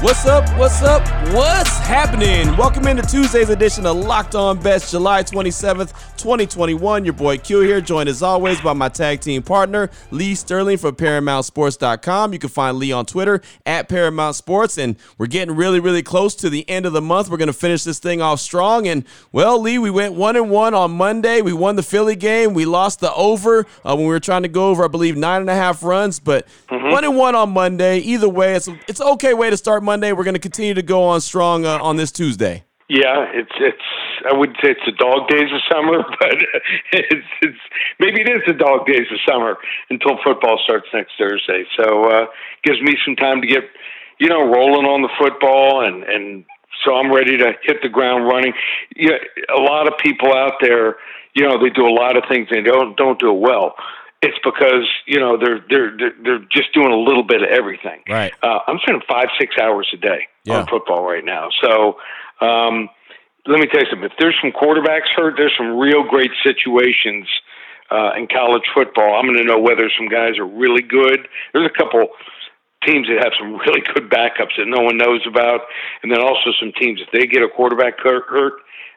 What's 0.00 0.26
up? 0.26 0.48
What's 0.56 0.80
up? 0.80 1.02
What's 1.34 1.76
happening? 1.78 2.56
Welcome 2.56 2.86
into 2.86 3.02
Tuesday's 3.02 3.48
edition 3.48 3.84
of 3.84 3.96
Locked 3.96 4.36
On 4.36 4.56
Bets, 4.56 4.92
July 4.92 5.24
27th, 5.24 5.90
2021. 6.16 7.04
Your 7.04 7.14
boy 7.14 7.36
Q 7.36 7.62
here, 7.62 7.80
joined 7.80 8.08
as 8.08 8.22
always 8.22 8.60
by 8.60 8.74
my 8.74 8.88
tag 8.88 9.20
team 9.20 9.42
partner, 9.42 9.90
Lee 10.12 10.36
Sterling 10.36 10.78
from 10.78 10.94
ParamountSports.com. 10.94 12.32
You 12.32 12.38
can 12.38 12.48
find 12.48 12.78
Lee 12.78 12.92
on 12.92 13.06
Twitter 13.06 13.42
at 13.66 13.88
Paramount 13.88 14.36
Sports, 14.36 14.78
and 14.78 14.94
we're 15.18 15.26
getting 15.26 15.56
really, 15.56 15.80
really 15.80 16.04
close 16.04 16.36
to 16.36 16.48
the 16.48 16.68
end 16.70 16.86
of 16.86 16.92
the 16.92 17.02
month. 17.02 17.28
We're 17.28 17.36
going 17.36 17.48
to 17.48 17.52
finish 17.52 17.82
this 17.82 17.98
thing 17.98 18.22
off 18.22 18.38
strong. 18.38 18.86
And 18.86 19.04
well, 19.32 19.60
Lee, 19.60 19.78
we 19.78 19.90
went 19.90 20.14
one 20.14 20.36
and 20.36 20.48
one 20.48 20.74
on 20.74 20.92
Monday. 20.92 21.42
We 21.42 21.52
won 21.52 21.74
the 21.74 21.82
Philly 21.82 22.14
game. 22.14 22.54
We 22.54 22.66
lost 22.66 23.00
the 23.00 23.12
over 23.14 23.66
uh, 23.84 23.96
when 23.96 24.06
we 24.06 24.12
were 24.12 24.20
trying 24.20 24.42
to 24.42 24.48
go 24.48 24.68
over, 24.68 24.84
I 24.84 24.88
believe, 24.88 25.16
nine 25.16 25.40
and 25.40 25.50
a 25.50 25.56
half 25.56 25.82
runs, 25.82 26.20
but 26.20 26.46
mm-hmm. 26.68 26.88
one 26.88 27.02
and 27.02 27.16
one 27.16 27.34
on 27.34 27.50
Monday. 27.50 27.98
Either 27.98 28.28
way, 28.28 28.54
it's 28.54 28.68
it's 28.86 29.00
an 29.00 29.08
okay 29.08 29.34
way 29.34 29.50
to 29.50 29.56
start 29.56 29.87
Monday. 29.88 30.12
We're 30.12 30.24
going 30.24 30.34
to 30.34 30.46
continue 30.50 30.74
to 30.74 30.82
go 30.82 31.02
on 31.04 31.22
strong 31.22 31.64
uh, 31.64 31.78
on 31.80 31.96
this 31.96 32.12
Tuesday. 32.12 32.64
Yeah, 32.90 33.24
it's 33.32 33.56
it's. 33.58 33.88
I 34.28 34.36
wouldn't 34.36 34.58
say 34.60 34.72
it's 34.72 34.84
the 34.84 34.92
dog 34.92 35.28
days 35.28 35.48
of 35.48 35.60
summer, 35.72 36.04
but 36.20 36.36
it's 36.92 37.30
it's 37.40 37.62
maybe 37.98 38.20
it 38.20 38.28
is 38.28 38.42
the 38.46 38.52
dog 38.52 38.86
days 38.86 39.08
of 39.10 39.18
summer 39.26 39.56
until 39.88 40.18
football 40.22 40.60
starts 40.62 40.88
next 40.92 41.12
Thursday. 41.18 41.64
So 41.78 42.04
uh, 42.04 42.26
gives 42.64 42.82
me 42.82 42.98
some 43.06 43.16
time 43.16 43.40
to 43.40 43.46
get 43.46 43.64
you 44.20 44.28
know 44.28 44.44
rolling 44.44 44.84
on 44.84 45.00
the 45.00 45.12
football, 45.18 45.86
and 45.86 46.04
and 46.04 46.44
so 46.84 46.94
I'm 46.94 47.10
ready 47.10 47.38
to 47.38 47.52
hit 47.62 47.78
the 47.82 47.88
ground 47.88 48.26
running. 48.26 48.52
Yeah, 48.94 49.16
a 49.48 49.60
lot 49.60 49.88
of 49.88 49.96
people 49.96 50.34
out 50.34 50.60
there, 50.60 50.96
you 51.32 51.48
know, 51.48 51.56
they 51.56 51.70
do 51.70 51.86
a 51.86 51.96
lot 51.96 52.18
of 52.18 52.24
things 52.28 52.48
and 52.50 52.66
they 52.66 52.70
don't 52.70 52.94
don't 52.96 53.18
do 53.18 53.30
it 53.30 53.40
well 53.40 53.74
it's 54.20 54.38
because 54.44 54.88
you 55.06 55.20
know 55.20 55.36
they're 55.36 55.60
they're 55.68 55.96
they're 56.22 56.44
just 56.50 56.72
doing 56.74 56.92
a 56.92 56.96
little 56.96 57.22
bit 57.22 57.42
of 57.42 57.48
everything. 57.48 58.02
Right. 58.08 58.32
Uh, 58.42 58.58
I'm 58.66 58.78
spending 58.82 59.02
five 59.08 59.28
six 59.38 59.54
hours 59.60 59.88
a 59.92 59.96
day 59.96 60.28
yeah. 60.44 60.60
on 60.60 60.66
football 60.66 61.04
right 61.04 61.24
now. 61.24 61.48
So 61.62 61.98
um, 62.40 62.88
let 63.46 63.60
me 63.60 63.66
tell 63.66 63.80
you 63.80 63.90
something. 63.90 64.10
If 64.10 64.18
there's 64.18 64.36
some 64.42 64.52
quarterbacks 64.52 65.08
hurt, 65.14 65.34
there's 65.36 65.54
some 65.56 65.78
real 65.78 66.02
great 66.02 66.32
situations 66.42 67.28
uh, 67.90 68.12
in 68.16 68.26
college 68.26 68.64
football. 68.74 69.14
I'm 69.14 69.26
going 69.26 69.38
to 69.38 69.44
know 69.44 69.58
whether 69.58 69.90
some 69.96 70.08
guys 70.08 70.38
are 70.38 70.46
really 70.46 70.82
good. 70.82 71.28
There's 71.52 71.70
a 71.70 71.78
couple 71.78 72.08
teams 72.84 73.06
that 73.08 73.22
have 73.22 73.32
some 73.38 73.56
really 73.66 73.80
good 73.80 74.10
backups 74.10 74.56
that 74.58 74.66
no 74.66 74.82
one 74.82 74.98
knows 74.98 75.22
about, 75.26 75.62
and 76.02 76.10
then 76.10 76.20
also 76.20 76.50
some 76.58 76.72
teams 76.72 77.00
if 77.00 77.08
they 77.12 77.26
get 77.26 77.42
a 77.42 77.48
quarterback 77.48 77.98
hurt, 78.00 78.54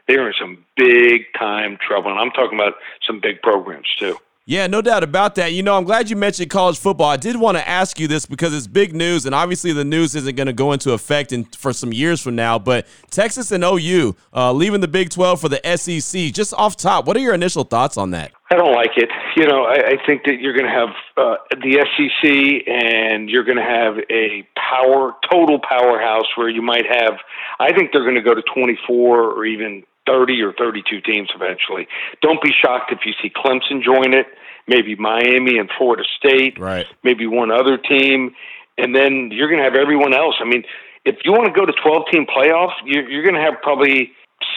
they're 0.07 0.27
in 0.27 0.33
some 0.39 0.65
big 0.75 1.31
time 1.37 1.77
trouble. 1.77 2.09
And 2.11 2.19
I'm 2.19 2.31
talking 2.31 2.57
about 2.57 2.73
some 3.05 3.19
big 3.21 3.41
programs 3.41 3.87
too. 3.97 4.17
Yeah, 4.47 4.65
no 4.65 4.81
doubt 4.81 5.03
about 5.03 5.35
that. 5.35 5.53
You 5.53 5.61
know, 5.61 5.77
I'm 5.77 5.83
glad 5.83 6.09
you 6.09 6.15
mentioned 6.15 6.49
college 6.49 6.79
football. 6.79 7.07
I 7.07 7.17
did 7.17 7.35
want 7.35 7.57
to 7.57 7.69
ask 7.69 7.99
you 7.99 8.07
this 8.07 8.25
because 8.25 8.55
it's 8.55 8.65
big 8.65 8.95
news, 8.95 9.27
and 9.27 9.35
obviously 9.35 9.71
the 9.71 9.85
news 9.85 10.15
isn't 10.15 10.35
going 10.35 10.47
to 10.47 10.53
go 10.53 10.71
into 10.71 10.93
effect 10.93 11.31
in, 11.31 11.43
for 11.43 11.71
some 11.73 11.93
years 11.93 12.19
from 12.19 12.35
now. 12.35 12.57
But 12.57 12.87
Texas 13.11 13.51
and 13.51 13.63
OU 13.63 14.15
uh, 14.33 14.51
leaving 14.51 14.81
the 14.81 14.87
Big 14.87 15.11
12 15.11 15.39
for 15.39 15.47
the 15.47 15.61
SEC. 15.77 16.33
Just 16.33 16.55
off 16.55 16.75
top, 16.75 17.05
what 17.05 17.15
are 17.17 17.19
your 17.19 17.35
initial 17.35 17.63
thoughts 17.63 17.97
on 17.97 18.11
that? 18.11 18.31
I 18.49 18.55
don't 18.55 18.73
like 18.73 18.97
it. 18.97 19.09
You 19.37 19.45
know, 19.45 19.63
I, 19.63 19.91
I 19.91 20.05
think 20.07 20.23
that 20.25 20.41
you're 20.41 20.53
going 20.53 20.65
to 20.65 20.71
have 20.71 20.89
uh, 21.15 21.35
the 21.61 21.85
SEC, 21.95 22.67
and 22.67 23.29
you're 23.29 23.43
going 23.43 23.57
to 23.57 23.63
have 23.63 23.99
a 24.09 24.45
power, 24.57 25.13
total 25.31 25.59
powerhouse 25.59 26.27
where 26.35 26.49
you 26.49 26.63
might 26.63 26.85
have. 26.87 27.13
I 27.59 27.73
think 27.73 27.91
they're 27.93 28.03
going 28.03 28.15
to 28.15 28.21
go 28.21 28.33
to 28.33 28.41
24 28.41 29.21
or 29.21 29.45
even 29.45 29.83
30 30.07 30.41
or 30.41 30.53
32 30.53 31.01
teams 31.01 31.29
eventually. 31.35 31.87
Don't 32.21 32.41
be 32.41 32.51
shocked 32.51 32.91
if 32.91 32.99
you 33.05 33.13
see 33.21 33.29
Clemson 33.29 33.83
join 33.83 34.13
it, 34.13 34.27
maybe 34.67 34.95
Miami 34.95 35.57
and 35.57 35.69
Florida 35.77 36.03
State, 36.17 36.59
right. 36.59 36.85
maybe 37.03 37.27
one 37.27 37.51
other 37.51 37.77
team, 37.77 38.31
and 38.77 38.95
then 38.95 39.29
you're 39.31 39.49
going 39.49 39.59
to 39.59 39.65
have 39.65 39.75
everyone 39.75 40.13
else. 40.13 40.35
I 40.41 40.45
mean, 40.45 40.63
if 41.05 41.17
you 41.23 41.31
want 41.31 41.45
to 41.45 41.59
go 41.59 41.65
to 41.65 41.73
12 41.73 42.03
team 42.11 42.25
playoffs, 42.25 42.77
you're, 42.85 43.09
you're 43.09 43.23
going 43.23 43.35
to 43.35 43.41
have 43.41 43.61
probably 43.61 44.11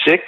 six, 0.07 0.23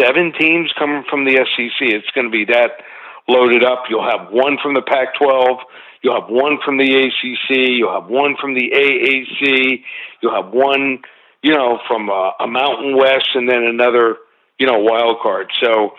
seven 0.00 0.32
teams 0.38 0.72
coming 0.78 1.04
from 1.08 1.24
the 1.24 1.34
SEC. 1.34 1.80
It's 1.80 2.10
going 2.14 2.26
to 2.26 2.30
be 2.30 2.44
that 2.46 2.82
loaded 3.28 3.64
up. 3.64 3.84
You'll 3.88 4.08
have 4.08 4.30
one 4.30 4.58
from 4.62 4.74
the 4.74 4.82
Pac 4.82 5.14
12. 5.20 5.58
You'll 6.02 6.20
have 6.20 6.30
one 6.30 6.58
from 6.64 6.78
the 6.78 6.90
ACC. 6.90 7.78
You'll 7.78 7.92
have 7.92 8.10
one 8.10 8.36
from 8.40 8.54
the 8.54 8.70
AAC. 8.74 9.82
You'll 10.20 10.34
have 10.34 10.52
one, 10.52 10.98
you 11.42 11.54
know, 11.54 11.78
from 11.86 12.08
a, 12.08 12.32
uh, 12.40 12.44
a 12.44 12.46
Mountain 12.46 12.96
West, 12.96 13.28
and 13.34 13.48
then 13.48 13.62
another 13.62 14.16
you 14.58 14.66
know, 14.66 14.78
wild 14.78 15.18
card. 15.20 15.50
So, 15.62 15.94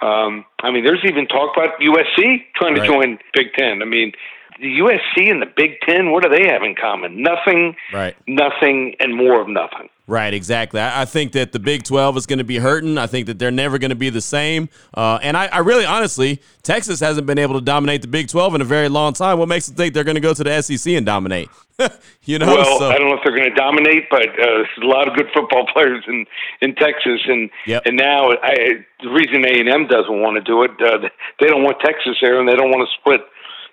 um, 0.00 0.44
I 0.62 0.70
mean, 0.70 0.84
there's 0.84 1.04
even 1.04 1.26
talk 1.26 1.56
about 1.56 1.78
USC 1.80 2.44
trying 2.54 2.74
to 2.74 2.80
right. 2.80 2.90
join 2.90 3.18
Big 3.34 3.52
Ten. 3.54 3.82
I 3.82 3.84
mean, 3.84 4.12
the 4.60 4.78
USC 4.78 5.30
and 5.30 5.42
the 5.42 5.50
Big 5.56 5.80
Ten, 5.86 6.10
what 6.10 6.22
do 6.22 6.28
they 6.28 6.48
have 6.48 6.62
in 6.62 6.74
common? 6.74 7.22
Nothing, 7.22 7.76
right? 7.92 8.16
Nothing, 8.26 8.94
and 9.00 9.14
more 9.14 9.40
of 9.40 9.48
nothing. 9.48 9.88
Right, 10.06 10.34
exactly. 10.34 10.82
I, 10.82 11.06
think 11.06 11.32
that 11.32 11.52
the 11.52 11.58
Big 11.58 11.82
12 11.82 12.18
is 12.18 12.26
going 12.26 12.38
to 12.38 12.44
be 12.44 12.58
hurting. 12.58 12.98
I 12.98 13.06
think 13.06 13.26
that 13.26 13.38
they're 13.38 13.50
never 13.50 13.78
going 13.78 13.90
to 13.90 13.96
be 13.96 14.10
the 14.10 14.20
same. 14.20 14.68
Uh, 14.92 15.18
and 15.22 15.34
I, 15.34 15.46
I, 15.46 15.58
really, 15.60 15.86
honestly, 15.86 16.42
Texas 16.62 17.00
hasn't 17.00 17.26
been 17.26 17.38
able 17.38 17.54
to 17.54 17.64
dominate 17.64 18.02
the 18.02 18.08
Big 18.08 18.28
12 18.28 18.56
in 18.56 18.60
a 18.60 18.66
very 18.66 18.90
long 18.90 19.14
time. 19.14 19.38
What 19.38 19.48
makes 19.48 19.66
you 19.66 19.74
think 19.74 19.94
they're 19.94 20.04
going 20.04 20.16
to 20.16 20.20
go 20.20 20.34
to 20.34 20.44
the 20.44 20.60
SEC 20.60 20.92
and 20.92 21.06
dominate? 21.06 21.48
you 22.24 22.38
know, 22.38 22.48
well, 22.48 22.78
so. 22.80 22.90
I 22.90 22.98
don't 22.98 23.08
know 23.08 23.16
if 23.16 23.20
they're 23.24 23.34
going 23.34 23.48
to 23.48 23.56
dominate, 23.56 24.10
but 24.10 24.28
uh, 24.28 24.34
there's 24.36 24.68
a 24.82 24.86
lot 24.86 25.08
of 25.08 25.16
good 25.16 25.28
football 25.32 25.66
players 25.72 26.04
in 26.06 26.26
in 26.60 26.74
Texas, 26.74 27.20
and 27.26 27.48
yep. 27.66 27.82
and 27.86 27.96
now 27.96 28.30
I, 28.30 28.84
the 29.02 29.08
reason 29.08 29.44
A 29.46 29.60
and 29.60 29.68
M 29.70 29.86
doesn't 29.88 30.20
want 30.20 30.36
to 30.36 30.42
do 30.42 30.64
it, 30.64 30.70
uh, 30.82 31.08
they 31.40 31.46
don't 31.46 31.64
want 31.64 31.80
Texas 31.80 32.16
there, 32.20 32.38
and 32.38 32.46
they 32.46 32.54
don't 32.54 32.70
want 32.70 32.86
to 32.86 32.94
split, 33.00 33.22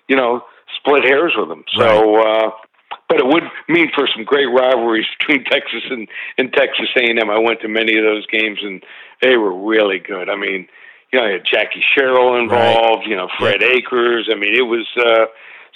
you 0.08 0.16
know, 0.16 0.42
split 0.82 1.04
hairs 1.04 1.32
with 1.36 1.48
them. 1.48 1.64
So. 1.74 2.16
Right. 2.16 2.46
Uh, 2.46 2.50
but 3.08 3.20
it 3.20 3.26
would 3.26 3.44
mean 3.68 3.90
for 3.94 4.08
some 4.14 4.24
great 4.24 4.46
rivalries 4.46 5.04
between 5.18 5.44
Texas 5.50 5.82
and, 5.90 6.08
and 6.38 6.52
Texas 6.52 6.88
A&M. 6.96 7.30
I 7.30 7.38
went 7.38 7.60
to 7.60 7.68
many 7.68 7.96
of 7.98 8.04
those 8.04 8.26
games, 8.26 8.58
and 8.62 8.82
they 9.20 9.36
were 9.36 9.52
really 9.52 9.98
good. 9.98 10.30
I 10.30 10.36
mean, 10.36 10.66
you 11.12 11.18
know, 11.18 11.26
I 11.26 11.32
had 11.32 11.42
Jackie 11.44 11.84
Sherrill 11.94 12.36
involved. 12.36 13.00
Right. 13.00 13.08
You 13.08 13.16
know, 13.16 13.28
Fred 13.38 13.60
yep. 13.60 13.70
Akers. 13.76 14.30
I 14.32 14.38
mean, 14.38 14.54
it 14.54 14.62
was. 14.62 14.86
Uh, 14.96 15.26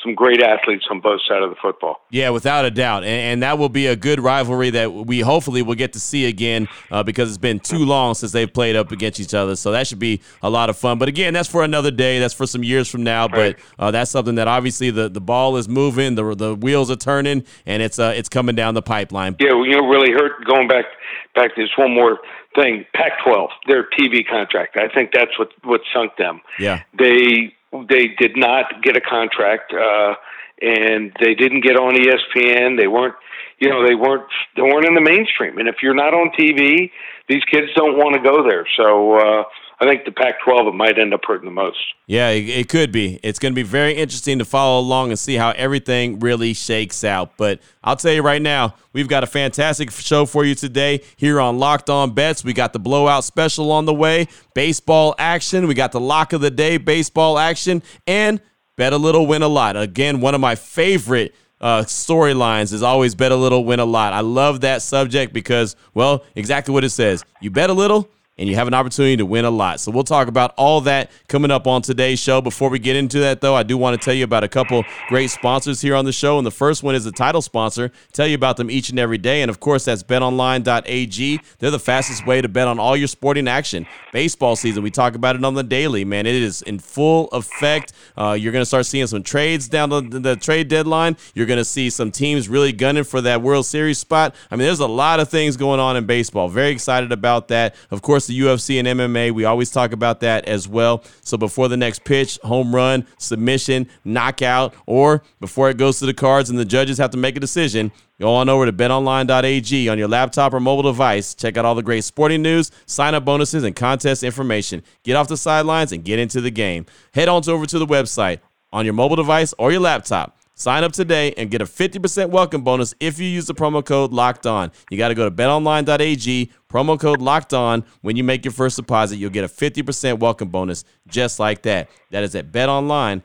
some 0.03 0.15
great 0.15 0.43
athletes 0.43 0.84
on 0.91 1.01
both 1.01 1.21
sides 1.27 1.45
of 1.45 1.51
the 1.51 1.57
football. 1.61 2.01
Yeah, 2.11 2.31
without 2.31 2.65
a 2.65 2.71
doubt, 2.71 3.05
and, 3.05 3.12
and, 3.12 3.43
that 3.43 3.59
will 3.59 3.69
be 3.69 3.87
a 3.87 3.97
good 3.97 4.21
rivalry 4.21 4.71
that 4.71 4.93
we 4.93 5.21
hopefully 5.21 5.62
will 5.62 5.75
get 5.75 5.93
to 5.95 6.01
see 6.01 6.27
again 6.27 6.69
uh, 6.91 7.03
because 7.03 7.29
it's 7.29 7.39
been 7.39 7.61
too 7.61 7.84
long 7.84 8.15
since 8.15 8.33
they've 8.33 8.53
played 8.53 8.77
up 8.77 8.93
against 8.93 9.21
each 9.21 9.34
other. 9.34 9.57
So 9.57 9.73
that 9.73 9.87
should 9.87 9.99
be 9.99 10.21
a 10.43 10.51
lot 10.51 10.69
of 10.71 10.77
fun. 10.77 10.99
But 10.99 11.09
again, 11.09 11.34
that's 11.34 11.49
for 11.49 11.65
another 11.65 11.91
day. 11.91 12.19
That's 12.19 12.34
for 12.34 12.47
some 12.47 12.62
years 12.62 12.89
from 12.89 13.05
now. 13.05 13.29
Right. 13.29 13.57
But 13.79 13.83
uh, 13.83 13.91
that's 13.91 14.11
something 14.11 14.34
that 14.37 14.49
obviously 14.49 14.91
the, 14.91 15.09
the 15.09 15.21
ball 15.21 15.57
is 15.57 15.69
moving, 15.69 16.15
the 16.15 16.34
the 16.34 16.55
wheels 16.55 16.91
are 16.91 16.97
turning, 16.97 17.45
and 17.65 17.83
it's 17.83 17.99
uh, 17.99 18.13
it's 18.15 18.28
coming 18.28 18.55
down 18.55 18.75
the 18.75 18.83
pipeline. 18.83 19.37
Yeah, 19.41 19.53
well, 19.53 19.67
you 19.67 19.77
know, 19.77 19.87
really 19.87 20.13
hurt 20.13 20.45
going 20.45 20.69
back 20.69 20.87
back 21.34 21.55
to 21.55 21.63
this 21.63 21.71
one 21.77 21.95
more 21.95 22.19
thing. 22.55 22.84
Pac-12, 22.95 23.49
their 23.67 23.84
TV 23.99 24.27
contract. 24.27 24.77
I 24.77 24.89
think 24.89 25.13
that's 25.13 25.39
what 25.39 25.53
what 25.65 25.81
sunk 25.95 26.17
them. 26.17 26.41
Yeah, 26.59 26.83
they 26.99 27.56
they 27.88 28.09
did 28.19 28.37
not 28.37 28.82
get 28.82 28.97
a 28.97 29.00
contract, 29.00 29.72
uh, 29.72 30.14
and 30.62 31.12
they 31.20 31.34
didn't 31.34 31.62
get 31.62 31.76
on 31.76 31.94
ESPN. 31.94 32.78
They 32.78 32.87
weren't, 32.87 33.14
you 33.59 33.69
know, 33.69 33.87
they 33.87 33.94
weren't 33.94 34.28
they 34.54 34.62
weren't 34.62 34.87
in 34.87 34.94
the 34.94 35.00
mainstream. 35.00 35.59
And 35.59 35.69
if 35.69 35.76
you're 35.82 35.94
not 35.94 36.15
on 36.15 36.31
TV, 36.38 36.91
these 37.28 37.44
kids 37.44 37.69
don't 37.75 37.97
want 37.97 38.15
to 38.15 38.22
go 38.22 38.48
there. 38.48 38.66
So. 38.76 39.19
Uh, 39.19 39.44
I 39.78 39.84
think 39.84 40.06
the 40.06 40.12
Pac-12 40.12 40.69
it 40.69 40.75
might 40.75 40.98
end 40.98 41.12
up 41.12 41.20
hurting 41.26 41.44
the 41.44 41.50
most. 41.50 41.78
Yeah, 42.06 42.31
it, 42.31 42.48
it 42.48 42.69
could 42.69 42.92
be. 42.92 43.20
It's 43.22 43.38
going 43.38 43.53
to 43.53 43.54
be 43.54 43.62
very 43.62 43.92
interesting 43.92 44.38
to 44.38 44.44
follow 44.47 44.81
along 44.81 45.10
and 45.10 45.19
see 45.19 45.34
how 45.34 45.50
everything 45.50 46.18
really 46.18 46.54
shakes 46.54 47.04
out. 47.04 47.36
But 47.36 47.60
I'll 47.84 47.97
tell 47.97 48.12
you 48.12 48.22
right 48.22 48.41
now, 48.41 48.74
we've 48.95 49.09
got 49.09 49.22
a 49.22 49.27
fantastic 49.27 49.91
show 49.91 50.24
for 50.24 50.47
you 50.47 50.54
today 50.54 51.03
here 51.16 51.39
on 51.41 51.59
Locked 51.59 51.91
On 51.91 52.15
Bets. 52.15 52.42
We 52.42 52.54
got 52.54 52.72
the 52.72 52.78
blowout 52.78 53.24
special 53.24 53.71
on 53.71 53.84
the 53.84 53.92
way, 53.92 54.28
baseball 54.54 55.15
action. 55.18 55.66
We 55.66 55.74
got 55.74 55.92
the 55.92 56.01
lock 56.01 56.33
of 56.33 56.41
the 56.41 56.51
day, 56.51 56.78
baseball 56.78 57.39
action, 57.39 57.83
and 58.06 58.41
bet 58.77 58.95
a 58.95 58.98
little, 58.98 59.27
win 59.27 59.42
a 59.42 59.48
lot. 59.48 59.77
Again, 59.77 60.22
one 60.22 60.34
of 60.34 60.41
my 60.41 60.54
favorite 60.54 61.34
uh, 61.60 61.83
storylines 61.83 62.72
is 62.72 62.83
always 62.83 63.15
bet 63.15 63.30
a 63.30 63.36
little, 63.36 63.65
win 63.65 63.80
a 63.80 63.84
lot. 63.84 64.15
I 64.15 64.21
love 64.21 64.62
that 64.62 64.80
subject 64.80 65.34
because, 65.34 65.77
well, 65.92 66.24
exactly 66.34 66.72
what 66.72 66.84
it 66.84 66.91
says. 66.91 67.24
You 67.41 67.51
bet 67.51 67.68
a 67.68 67.74
little 67.74 68.09
and 68.38 68.48
you 68.48 68.54
have 68.54 68.66
an 68.66 68.74
opportunity 68.74 69.16
to 69.16 69.24
win 69.24 69.44
a 69.44 69.50
lot. 69.50 69.80
So 69.80 69.91
we'll 69.91 70.04
talk 70.04 70.28
about 70.28 70.53
all 70.56 70.83
that 70.83 71.10
coming 71.27 71.50
up 71.50 71.66
on 71.66 71.80
today's 71.80 72.18
show. 72.18 72.42
Before 72.42 72.68
we 72.68 72.78
get 72.78 72.94
into 72.94 73.18
that, 73.21 73.41
though, 73.41 73.54
I 73.54 73.62
do 73.62 73.78
want 73.78 73.98
to 73.98 74.04
tell 74.04 74.12
you 74.12 74.24
about 74.24 74.44
a 74.44 74.48
couple 74.48 74.84
great 75.09 75.30
sponsors 75.30 75.80
here 75.80 75.94
on 75.94 76.04
the 76.04 76.12
show. 76.12 76.36
And 76.36 76.47
the 76.47 76.50
first 76.50 76.83
one 76.83 76.94
is 76.94 77.04
the 77.04 77.12
title 77.12 77.41
sponsor. 77.41 77.91
Tell 78.12 78.27
you 78.27 78.34
about 78.34 78.59
them 78.59 78.71
each 78.71 78.91
and 78.91 78.98
every 78.98 79.16
day. 79.16 79.41
And 79.41 79.48
of 79.48 79.59
course, 79.59 79.86
that's 79.86 80.03
betonline.ag. 80.03 81.41
They're 81.59 81.71
the 81.71 81.78
fastest 81.78 82.27
way 82.27 82.42
to 82.42 82.48
bet 82.48 82.68
on 82.68 82.78
all 82.78 82.97
your 82.97 83.09
sporting 83.09 83.48
action. 83.48 83.86
Baseball 84.12 84.54
season, 84.54 84.82
we 84.82 84.91
talk 84.91 85.15
about 85.15 85.36
it 85.36 85.44
on 85.44 85.54
the 85.54 85.62
daily, 85.62 86.04
man. 86.04 86.27
It 86.27 86.34
is 86.34 86.60
in 86.62 86.78
full 86.78 87.28
effect. 87.28 87.94
Uh, 88.18 88.36
you're 88.39 88.53
going 88.53 88.62
to 88.62 88.66
start 88.66 88.84
seeing 88.84 89.06
some 89.06 89.22
trades 89.22 89.68
down 89.68 89.89
the, 89.89 90.03
the 90.03 90.36
trade 90.36 90.68
deadline. 90.68 91.16
You're 91.34 91.47
going 91.47 91.59
to 91.59 91.65
see 91.65 91.89
some 91.89 92.10
teams 92.10 92.50
really 92.50 92.72
gunning 92.72 93.04
for 93.04 93.22
that 93.22 93.41
World 93.41 93.65
Series 93.65 93.98
spot. 93.98 94.34
I 94.50 94.56
mean, 94.56 94.66
there's 94.66 94.80
a 94.80 94.86
lot 94.86 95.21
of 95.21 95.30
things 95.30 95.56
going 95.56 95.80
on 95.80 95.97
in 95.97 96.04
baseball. 96.04 96.48
Very 96.48 96.71
excited 96.71 97.12
about 97.12 97.48
that. 97.48 97.74
Of 97.91 98.03
course, 98.03 98.26
the 98.27 98.39
UFC 98.41 98.78
and 98.78 98.89
MMA. 98.89 99.33
We 99.33 99.45
always 99.45 99.71
talk 99.71 99.93
about 99.93 100.21
that 100.21 100.47
as 100.47 100.69
well. 100.69 101.05
So 101.23 101.37
before 101.37 101.69
the 101.69 101.77
next 101.77 102.05
pitch, 102.05 102.39
home 102.43 102.75
run, 102.75 103.07
submission, 103.19 103.89
knockout, 104.05 104.75
or 104.87 105.23
before 105.41 105.71
it 105.71 105.77
goes 105.77 105.99
to 106.01 106.07
the 106.07 106.15
cards 106.15 106.51
and 106.51 106.59
the 106.59 106.65
judges 106.65 106.99
have 106.99 107.11
to 107.11 107.19
make 107.19 107.37
a 107.37 107.41
decision, 107.41 107.93
Go 108.19 108.33
on 108.33 108.49
over 108.49 108.65
to 108.65 108.73
betonline.ag 108.73 109.89
on 109.91 109.99
your 109.99 110.09
laptop 110.09 110.55
or 110.55 110.61
mobile 110.61 110.84
device. 110.84 111.34
Check 111.34 111.59
out 111.59 111.67
all 111.67 111.75
the 111.75 111.83
great 111.83 112.03
sporting 112.03 112.41
news, 112.41 112.71
sign 112.87 113.15
up 113.15 113.27
bonuses, 113.27 113.63
and 113.63 113.77
contest 113.77 114.23
information. 114.23 114.83
Get 115.03 115.17
off 115.17 115.28
the 115.28 115.37
sidelines 115.37 115.93
and 115.93 116.03
get 116.03 116.19
into 116.19 116.41
the 116.41 116.51
game. 116.51 116.87
Head 117.13 117.28
on 117.28 117.47
over 117.47 117.67
to 117.67 117.78
the 117.78 117.87
website 117.87 118.41
on 118.73 118.87
your 118.87 118.95
mobile 118.95 119.17
device 119.17 119.53
or 119.59 119.71
your 119.71 119.83
laptop. 119.83 120.39
Sign 120.58 120.84
up 120.84 120.92
today 120.92 121.34
and 121.36 121.50
get 121.50 121.60
a 121.60 121.66
50% 121.66 122.30
welcome 122.30 122.62
bonus 122.62 122.94
if 122.98 123.18
you 123.18 123.28
use 123.28 123.44
the 123.44 123.54
promo 123.54 123.84
code 123.84 124.10
locked 124.10 124.47
on. 124.47 124.72
You 124.91 124.97
got 124.97 125.08
to 125.08 125.14
go 125.14 125.28
to 125.28 125.30
betonline.ag, 125.30 126.50
promo 126.70 126.98
code 126.98 127.20
locked 127.20 127.53
on. 127.53 127.84
When 128.00 128.16
you 128.16 128.24
make 128.24 128.42
your 128.42 128.53
first 128.53 128.76
deposit, 128.76 129.16
you'll 129.16 129.28
get 129.28 129.44
a 129.44 129.48
50% 129.48 130.18
welcome 130.18 130.48
bonus 130.48 130.84
just 131.08 131.38
like 131.38 131.60
that. 131.62 131.91
That 132.10 132.24
is 132.24 132.34
at 132.34 132.53
betonline.ag. 132.53 133.22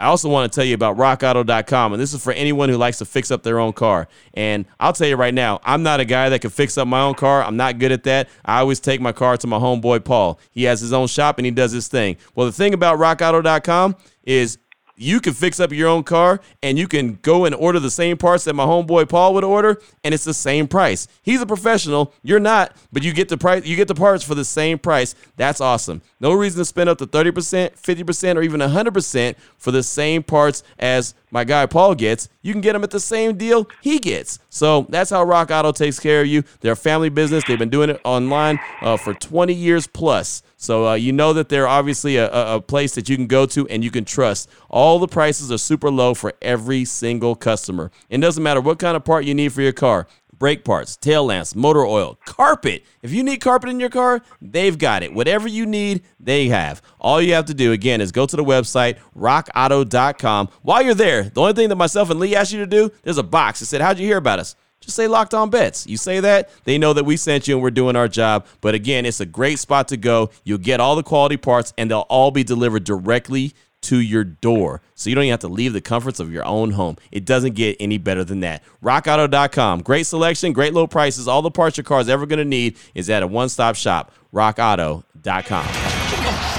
I 0.00 0.06
also 0.06 0.28
want 0.28 0.52
to 0.52 0.56
tell 0.56 0.64
you 0.64 0.76
about 0.76 0.96
rockauto.com, 0.96 1.92
and 1.92 2.00
this 2.00 2.14
is 2.14 2.22
for 2.22 2.32
anyone 2.32 2.68
who 2.68 2.76
likes 2.76 2.98
to 2.98 3.04
fix 3.04 3.32
up 3.32 3.42
their 3.42 3.58
own 3.58 3.72
car. 3.72 4.06
And 4.34 4.64
I'll 4.78 4.92
tell 4.92 5.08
you 5.08 5.16
right 5.16 5.34
now, 5.34 5.58
I'm 5.64 5.82
not 5.82 5.98
a 5.98 6.04
guy 6.04 6.28
that 6.28 6.40
can 6.40 6.50
fix 6.50 6.78
up 6.78 6.86
my 6.86 7.00
own 7.00 7.14
car. 7.14 7.42
I'm 7.42 7.56
not 7.56 7.80
good 7.80 7.90
at 7.90 8.04
that. 8.04 8.28
I 8.44 8.60
always 8.60 8.78
take 8.78 9.00
my 9.00 9.10
car 9.10 9.36
to 9.36 9.46
my 9.48 9.58
homeboy 9.58 10.04
Paul. 10.04 10.38
He 10.52 10.62
has 10.64 10.80
his 10.80 10.92
own 10.92 11.08
shop 11.08 11.38
and 11.38 11.46
he 11.46 11.50
does 11.50 11.72
his 11.72 11.88
thing. 11.88 12.16
Well, 12.36 12.46
the 12.46 12.52
thing 12.52 12.74
about 12.74 13.00
rockauto.com 13.00 13.96
is 14.22 14.58
you 14.98 15.20
can 15.20 15.32
fix 15.32 15.60
up 15.60 15.72
your 15.72 15.88
own 15.88 16.02
car 16.02 16.40
and 16.62 16.78
you 16.78 16.88
can 16.88 17.14
go 17.22 17.44
and 17.44 17.54
order 17.54 17.78
the 17.78 17.90
same 17.90 18.16
parts 18.16 18.44
that 18.44 18.54
my 18.54 18.64
homeboy 18.64 19.08
Paul 19.08 19.34
would 19.34 19.44
order 19.44 19.80
and 20.04 20.12
it's 20.12 20.24
the 20.24 20.34
same 20.34 20.66
price. 20.66 21.06
He's 21.22 21.40
a 21.40 21.46
professional, 21.46 22.12
you're 22.22 22.40
not, 22.40 22.76
but 22.92 23.02
you 23.02 23.12
get 23.12 23.28
the 23.28 23.38
price 23.38 23.64
you 23.64 23.76
get 23.76 23.88
the 23.88 23.94
parts 23.94 24.24
for 24.24 24.34
the 24.34 24.44
same 24.44 24.78
price. 24.78 25.14
That's 25.36 25.60
awesome. 25.60 26.02
No 26.20 26.32
reason 26.32 26.58
to 26.58 26.64
spend 26.64 26.88
up 26.88 26.98
to 26.98 27.06
30%, 27.06 27.32
50% 27.80 28.36
or 28.36 28.42
even 28.42 28.60
100% 28.60 29.36
for 29.56 29.70
the 29.70 29.82
same 29.82 30.22
parts 30.22 30.62
as 30.78 31.14
my 31.30 31.44
guy 31.44 31.66
Paul 31.66 31.94
gets, 31.94 32.28
you 32.42 32.52
can 32.52 32.60
get 32.60 32.72
them 32.72 32.82
at 32.82 32.90
the 32.90 33.00
same 33.00 33.36
deal 33.36 33.68
he 33.80 33.98
gets. 33.98 34.38
So 34.48 34.86
that's 34.88 35.10
how 35.10 35.24
Rock 35.24 35.50
Auto 35.50 35.72
takes 35.72 36.00
care 36.00 36.22
of 36.22 36.26
you. 36.26 36.42
They're 36.60 36.72
a 36.72 36.76
family 36.76 37.10
business. 37.10 37.44
They've 37.44 37.58
been 37.58 37.68
doing 37.68 37.90
it 37.90 38.00
online 38.04 38.58
uh, 38.80 38.96
for 38.96 39.14
20 39.14 39.52
years 39.52 39.86
plus. 39.86 40.42
So 40.60 40.88
uh, 40.88 40.94
you 40.94 41.12
know 41.12 41.32
that 41.32 41.48
they're 41.48 41.68
obviously 41.68 42.16
a, 42.16 42.28
a, 42.30 42.60
place 42.60 42.96
that 42.96 43.08
you 43.08 43.14
can 43.14 43.28
go 43.28 43.46
to 43.46 43.66
and 43.68 43.84
you 43.84 43.92
can 43.92 44.04
trust. 44.04 44.50
All 44.68 44.98
the 44.98 45.06
prices 45.06 45.52
are 45.52 45.58
super 45.58 45.88
low 45.88 46.14
for 46.14 46.34
every 46.42 46.84
single 46.84 47.36
customer. 47.36 47.92
It 48.10 48.18
doesn't 48.18 48.42
matter 48.42 48.60
what 48.60 48.80
kind 48.80 48.96
of 48.96 49.04
part 49.04 49.24
you 49.24 49.34
need 49.34 49.52
for 49.52 49.62
your 49.62 49.72
car 49.72 50.08
brake 50.38 50.64
parts, 50.64 50.96
tail 50.96 51.24
lamps, 51.26 51.54
motor 51.54 51.84
oil, 51.84 52.18
carpet. 52.24 52.84
If 53.02 53.12
you 53.12 53.22
need 53.22 53.38
carpet 53.38 53.70
in 53.70 53.80
your 53.80 53.90
car, 53.90 54.22
they've 54.40 54.78
got 54.78 55.02
it. 55.02 55.12
Whatever 55.12 55.48
you 55.48 55.66
need, 55.66 56.02
they 56.20 56.48
have. 56.48 56.80
All 57.00 57.20
you 57.20 57.34
have 57.34 57.46
to 57.46 57.54
do, 57.54 57.72
again, 57.72 58.00
is 58.00 58.12
go 58.12 58.26
to 58.26 58.36
the 58.36 58.44
website, 58.44 58.98
rockauto.com. 59.16 60.48
While 60.62 60.82
you're 60.82 60.94
there, 60.94 61.24
the 61.24 61.40
only 61.40 61.54
thing 61.54 61.68
that 61.68 61.76
myself 61.76 62.10
and 62.10 62.20
Lee 62.20 62.36
asked 62.36 62.52
you 62.52 62.60
to 62.60 62.66
do, 62.66 62.90
there's 63.02 63.18
a 63.18 63.22
box 63.22 63.60
that 63.60 63.66
said, 63.66 63.80
How'd 63.80 63.98
you 63.98 64.06
hear 64.06 64.16
about 64.16 64.38
us? 64.38 64.54
Just 64.80 64.96
say 64.96 65.06
locked 65.06 65.34
on 65.34 65.50
bets. 65.50 65.86
You 65.86 65.96
say 65.96 66.20
that, 66.20 66.50
they 66.64 66.78
know 66.78 66.92
that 66.92 67.04
we 67.04 67.16
sent 67.16 67.48
you 67.48 67.54
and 67.54 67.62
we're 67.62 67.70
doing 67.70 67.96
our 67.96 68.08
job. 68.08 68.46
But 68.60 68.74
again, 68.74 69.04
it's 69.06 69.20
a 69.20 69.26
great 69.26 69.58
spot 69.58 69.88
to 69.88 69.96
go. 69.96 70.30
You'll 70.44 70.58
get 70.58 70.80
all 70.80 70.96
the 70.96 71.02
quality 71.02 71.36
parts 71.36 71.72
and 71.76 71.90
they'll 71.90 72.06
all 72.08 72.30
be 72.30 72.44
delivered 72.44 72.84
directly 72.84 73.54
to 73.80 74.00
your 74.00 74.24
door. 74.24 74.80
So 74.94 75.08
you 75.08 75.14
don't 75.14 75.24
even 75.24 75.32
have 75.32 75.40
to 75.40 75.48
leave 75.48 75.72
the 75.72 75.80
comforts 75.80 76.20
of 76.20 76.32
your 76.32 76.44
own 76.44 76.72
home. 76.72 76.96
It 77.12 77.24
doesn't 77.24 77.54
get 77.54 77.76
any 77.80 77.98
better 77.98 78.24
than 78.24 78.40
that. 78.40 78.62
RockAuto.com. 78.82 79.82
Great 79.82 80.06
selection, 80.06 80.52
great 80.52 80.74
low 80.74 80.86
prices. 80.86 81.28
All 81.28 81.42
the 81.42 81.50
parts 81.50 81.76
your 81.76 81.84
car 81.84 82.00
is 82.00 82.08
ever 82.08 82.26
going 82.26 82.38
to 82.38 82.44
need 82.44 82.76
is 82.94 83.08
at 83.10 83.22
a 83.22 83.26
one 83.26 83.48
stop 83.48 83.76
shop. 83.76 84.12
RockAuto.com. 84.32 85.66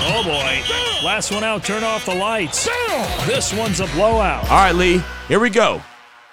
Oh 0.01 0.23
boy. 0.23 1.05
Last 1.05 1.31
one 1.31 1.43
out, 1.43 1.63
turn 1.63 1.83
off 1.83 2.05
the 2.05 2.15
lights. 2.15 2.65
This 3.25 3.53
one's 3.53 3.79
a 3.79 3.87
blowout. 3.87 4.43
All 4.43 4.57
right, 4.57 4.75
Lee, 4.75 5.01
here 5.27 5.39
we 5.39 5.49
go. 5.49 5.81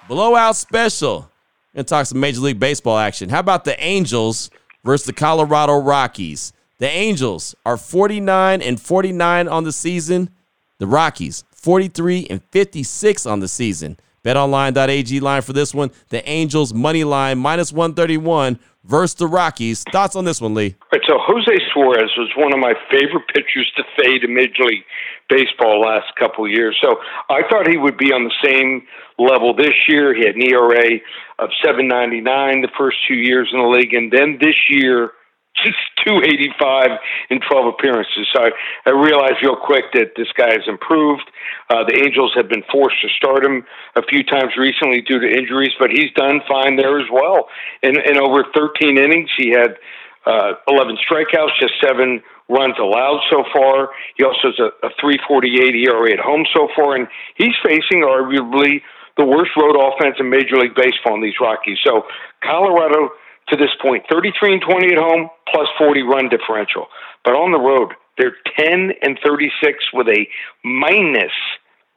Blowout 0.07 0.55
special. 0.55 1.29
Gonna 1.77 1.85
talk 1.85 2.07
some 2.07 2.19
Major 2.19 2.39
League 2.39 2.59
Baseball 2.59 2.97
action. 2.97 3.29
How 3.29 3.39
about 3.39 3.63
the 3.63 3.79
Angels 3.79 4.49
versus 4.83 5.05
the 5.05 5.13
Colorado 5.13 5.77
Rockies? 5.77 6.51
The 6.79 6.89
Angels 6.89 7.53
are 7.67 7.77
49 7.77 8.63
and 8.63 8.81
49 8.81 9.47
on 9.47 9.63
the 9.63 9.71
season. 9.71 10.31
The 10.79 10.87
Rockies, 10.87 11.43
43 11.51 12.25
and 12.31 12.41
56 12.51 13.27
on 13.27 13.41
the 13.41 13.47
season. 13.47 13.99
BetOnline.ag 14.25 15.19
line 15.19 15.43
for 15.43 15.53
this 15.53 15.75
one. 15.75 15.91
The 16.09 16.27
Angels 16.27 16.73
money 16.73 17.03
line 17.03 17.37
minus 17.37 17.71
131 17.71 18.57
versus 18.83 19.13
the 19.13 19.27
Rockies. 19.27 19.83
Thoughts 19.83 20.15
on 20.15 20.25
this 20.25 20.41
one, 20.41 20.55
Lee? 20.55 20.75
Right, 20.91 21.01
so 21.07 21.19
Jose 21.19 21.63
Suarez 21.73 22.09
was 22.17 22.31
one 22.35 22.53
of 22.53 22.59
my 22.59 22.73
favorite 22.89 23.27
pitchers 23.35 23.71
to 23.77 23.83
fade 23.95 24.23
in 24.23 24.33
Major 24.33 24.63
League 24.63 24.83
Baseball 25.29 25.81
last 25.81 26.07
couple 26.17 26.47
years. 26.47 26.75
So 26.81 26.95
I 27.29 27.41
thought 27.49 27.67
he 27.67 27.77
would 27.77 27.97
be 27.97 28.11
on 28.11 28.23
the 28.23 28.33
same 28.43 28.87
level 29.19 29.53
this 29.53 29.73
year. 29.87 30.15
He 30.15 30.25
had 30.25 30.35
an 30.35 30.41
ERA 30.41 30.99
of 31.39 31.49
7.99 31.63 32.61
the 32.61 32.69
first 32.77 32.97
two 33.07 33.15
years 33.15 33.49
in 33.51 33.59
the 33.59 33.67
league, 33.67 33.93
and 33.93 34.11
then 34.11 34.37
this 34.41 34.55
year 34.69 35.11
just 35.65 35.77
285 36.05 36.99
in 37.29 37.39
12 37.41 37.73
appearances. 37.73 38.27
So 38.33 38.43
I, 38.43 38.49
I 38.85 38.91
realized 38.91 39.41
real 39.41 39.57
quick 39.57 39.85
that 39.93 40.13
this 40.15 40.27
guy 40.37 40.51
has 40.53 40.61
improved. 40.67 41.25
Uh, 41.69 41.83
the 41.83 41.97
Angels 42.05 42.31
have 42.35 42.47
been 42.47 42.63
forced 42.71 43.01
to 43.01 43.09
start 43.17 43.43
him 43.43 43.65
a 43.95 44.03
few 44.03 44.23
times 44.23 44.53
recently 44.57 45.01
due 45.01 45.19
to 45.19 45.27
injuries, 45.27 45.73
but 45.79 45.89
he's 45.89 46.11
done 46.15 46.41
fine 46.47 46.75
there 46.75 46.99
as 46.99 47.07
well. 47.11 47.49
In, 47.81 47.97
in 47.97 48.17
over 48.21 48.45
13 48.53 48.97
innings, 48.97 49.29
he 49.35 49.49
had 49.49 49.77
uh, 50.25 50.53
11 50.67 50.97
strikeouts, 51.01 51.57
just 51.59 51.73
seven 51.81 52.21
runs 52.49 52.75
allowed 52.79 53.21
so 53.31 53.43
far. 53.53 53.89
He 54.15 54.23
also 54.23 54.53
has 54.53 54.59
a, 54.59 54.69
a 54.85 54.89
348 55.01 55.75
ERA 55.87 56.13
at 56.13 56.19
home 56.19 56.45
so 56.53 56.69
far, 56.75 56.95
and 56.95 57.07
he's 57.35 57.55
facing 57.63 58.03
arguably 58.03 58.81
the 59.17 59.25
worst 59.25 59.51
road 59.57 59.75
offense 59.75 60.15
in 60.19 60.29
Major 60.29 60.57
League 60.57 60.75
Baseball 60.75 61.15
in 61.15 61.21
these 61.21 61.39
Rockies. 61.41 61.77
So 61.83 62.03
Colorado– 62.43 63.09
to 63.49 63.55
this 63.55 63.71
point 63.81 64.03
33 64.11 64.53
and 64.53 64.61
20 64.61 64.87
at 64.93 64.97
home, 64.97 65.29
plus 65.51 65.67
40 65.77 66.03
run 66.03 66.29
differential. 66.29 66.87
But 67.23 67.31
on 67.31 67.51
the 67.51 67.59
road, 67.59 67.93
they're 68.17 68.35
10 68.57 68.91
and 69.01 69.19
36 69.25 69.77
with 69.93 70.07
a 70.07 70.27
minus 70.63 71.31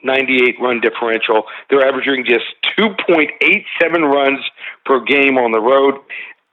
98 0.02 0.56
run 0.60 0.80
differential. 0.80 1.44
They're 1.68 1.86
averaging 1.86 2.24
just 2.26 2.44
2.87 2.78 4.12
runs 4.12 4.40
per 4.84 5.00
game 5.04 5.38
on 5.38 5.52
the 5.52 5.60
road. 5.60 6.00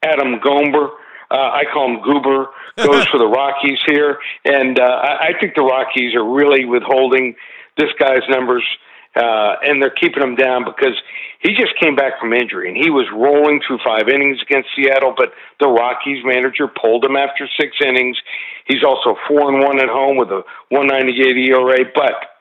Adam 0.04 0.40
Gomber, 0.40 0.90
uh, 1.32 1.36
I 1.36 1.64
call 1.72 1.94
him 1.94 2.02
Goober, 2.02 2.48
goes 2.78 3.06
for 3.12 3.18
the 3.18 3.28
Rockies 3.28 3.80
here. 3.88 4.18
And 4.46 4.80
uh, 4.80 4.84
I 4.84 5.32
think 5.40 5.56
the 5.56 5.64
Rockies 5.64 6.16
are 6.16 6.26
really 6.26 6.66
withholding 6.66 7.36
this 7.78 7.90
guy's 8.00 8.24
numbers 8.30 8.64
uh, 9.18 9.56
and 9.64 9.82
they're 9.82 9.90
keeping 9.90 10.22
him 10.22 10.36
down 10.36 10.64
because 10.64 10.94
he 11.40 11.54
just 11.54 11.74
came 11.80 11.96
back 11.96 12.20
from 12.20 12.34
injury 12.34 12.70
and 12.70 12.78
he 12.78 12.90
was 12.90 13.06
rolling 13.14 13.62
through 13.66 13.80
five 13.84 14.10
innings 14.10 14.40
against 14.42 14.70
Seattle, 14.76 15.14
but 15.16 15.34
the 15.60 15.68
Rockies 15.68 16.24
manager 16.24 16.68
pulled 16.68 17.04
him 17.04 17.16
after 17.16 17.48
six 17.60 17.78
innings. 17.84 18.18
He's 18.66 18.84
also 18.84 19.16
four 19.28 19.54
and 19.54 19.64
one 19.64 19.80
at 19.80 19.90
home 19.90 20.18
with 20.18 20.30
a 20.30 20.44
198 20.70 21.50
ERA, 21.50 21.86
but 21.96 22.38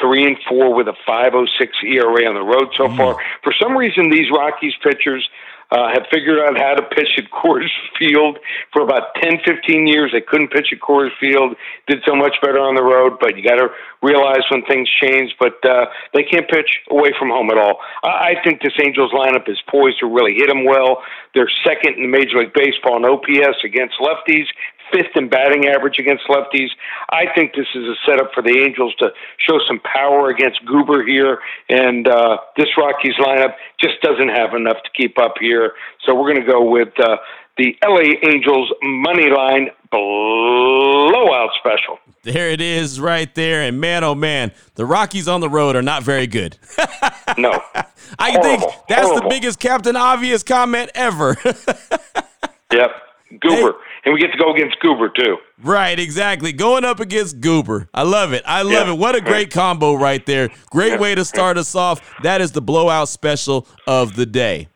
three 0.00 0.24
and 0.24 0.36
four 0.48 0.74
with 0.74 0.88
a 0.88 0.94
506 1.06 1.76
ERA 1.84 2.26
on 2.28 2.34
the 2.34 2.42
road 2.42 2.72
so 2.76 2.88
mm. 2.88 2.96
far. 2.96 3.16
For 3.42 3.52
some 3.60 3.76
reason, 3.76 4.10
these 4.10 4.30
Rockies 4.30 4.74
pitchers 4.82 5.28
uh, 5.72 5.88
have 5.88 6.04
figured 6.12 6.38
out 6.38 6.58
how 6.58 6.74
to 6.74 6.82
pitch 6.82 7.16
at 7.16 7.30
Coors 7.30 7.72
Field 7.98 8.38
for 8.72 8.82
about 8.82 9.14
10, 9.22 9.40
15 9.44 9.86
years. 9.86 10.12
They 10.12 10.20
couldn't 10.20 10.52
pitch 10.52 10.68
at 10.70 10.80
Coors 10.80 11.08
Field, 11.18 11.56
did 11.88 12.02
so 12.06 12.14
much 12.14 12.36
better 12.42 12.60
on 12.60 12.74
the 12.74 12.82
road, 12.82 13.16
but 13.18 13.38
you 13.38 13.42
got 13.42 13.56
to 13.56 13.68
realize 14.02 14.44
when 14.50 14.62
things 14.66 14.88
change. 15.00 15.34
But 15.40 15.64
uh, 15.64 15.86
they 16.12 16.24
can't 16.24 16.46
pitch 16.46 16.80
away 16.90 17.12
from 17.18 17.30
home 17.30 17.48
at 17.50 17.56
all. 17.56 17.80
I, 18.04 18.36
I 18.36 18.44
think 18.44 18.60
this 18.60 18.74
Angels 18.84 19.12
lineup 19.12 19.48
is 19.48 19.58
poised 19.66 20.00
to 20.00 20.06
really 20.06 20.34
hit 20.34 20.48
them 20.48 20.66
well. 20.66 21.02
They're 21.34 21.50
second 21.64 21.96
in 21.96 22.10
Major 22.10 22.44
League 22.44 22.52
Baseball 22.52 22.98
in 22.98 23.04
OPS 23.08 23.64
against 23.64 23.94
lefties, 23.96 24.44
fifth 24.92 25.16
in 25.16 25.28
batting 25.28 25.66
average 25.66 25.98
against 25.98 26.24
lefties. 26.28 26.68
I 27.10 27.24
think 27.34 27.52
this 27.54 27.66
is 27.74 27.84
a 27.84 27.94
setup 28.06 28.30
for 28.34 28.42
the 28.42 28.62
Angels 28.64 28.94
to 28.98 29.10
show 29.38 29.58
some 29.66 29.80
power 29.80 30.28
against 30.28 30.64
Goober 30.66 31.04
here, 31.04 31.38
and 31.68 32.06
uh, 32.06 32.38
this 32.56 32.68
Rockies 32.76 33.14
lineup 33.18 33.54
just 33.80 34.00
doesn't 34.02 34.28
have 34.28 34.54
enough 34.54 34.78
to 34.84 34.90
keep 34.94 35.18
up 35.18 35.34
here. 35.40 35.72
So 36.04 36.14
we're 36.14 36.32
going 36.32 36.44
to 36.46 36.52
go 36.52 36.68
with 36.70 36.92
uh, 37.00 37.16
the 37.58 37.76
LA 37.84 38.14
Angels 38.30 38.72
money 38.82 39.28
line 39.30 39.68
blowout 39.90 41.50
special. 41.58 41.98
There 42.22 42.50
it 42.50 42.60
is 42.60 43.00
right 43.00 43.32
there. 43.34 43.62
And 43.62 43.80
man, 43.80 44.04
oh 44.04 44.14
man, 44.14 44.52
the 44.74 44.86
Rockies 44.86 45.28
on 45.28 45.40
the 45.40 45.48
road 45.48 45.76
are 45.76 45.82
not 45.82 46.02
very 46.02 46.26
good. 46.26 46.56
no. 47.36 47.62
I 48.18 48.32
horrible, 48.32 48.42
think 48.42 48.72
that's 48.88 49.08
horrible. 49.08 49.28
the 49.28 49.34
biggest 49.34 49.58
Captain 49.58 49.96
Obvious 49.96 50.42
comment 50.42 50.90
ever. 50.94 51.36
yep. 52.72 52.90
Goober. 53.40 53.72
Hey. 53.72 54.00
And 54.04 54.14
we 54.14 54.20
get 54.20 54.32
to 54.32 54.38
go 54.38 54.54
against 54.54 54.78
Goober 54.80 55.08
too. 55.08 55.36
Right, 55.62 55.98
exactly. 55.98 56.52
Going 56.52 56.84
up 56.84 57.00
against 57.00 57.40
Goober. 57.40 57.88
I 57.94 58.02
love 58.02 58.32
it. 58.32 58.42
I 58.46 58.62
love 58.62 58.88
yeah. 58.88 58.92
it. 58.92 58.98
What 58.98 59.14
a 59.14 59.20
great 59.20 59.50
combo 59.52 59.94
right 59.94 60.24
there. 60.26 60.50
Great 60.70 60.98
way 61.00 61.14
to 61.14 61.24
start 61.24 61.56
us 61.56 61.74
off. 61.74 62.00
That 62.22 62.40
is 62.40 62.52
the 62.52 62.62
blowout 62.62 63.08
special 63.08 63.66
of 63.86 64.16
the 64.16 64.26
day. 64.26 64.68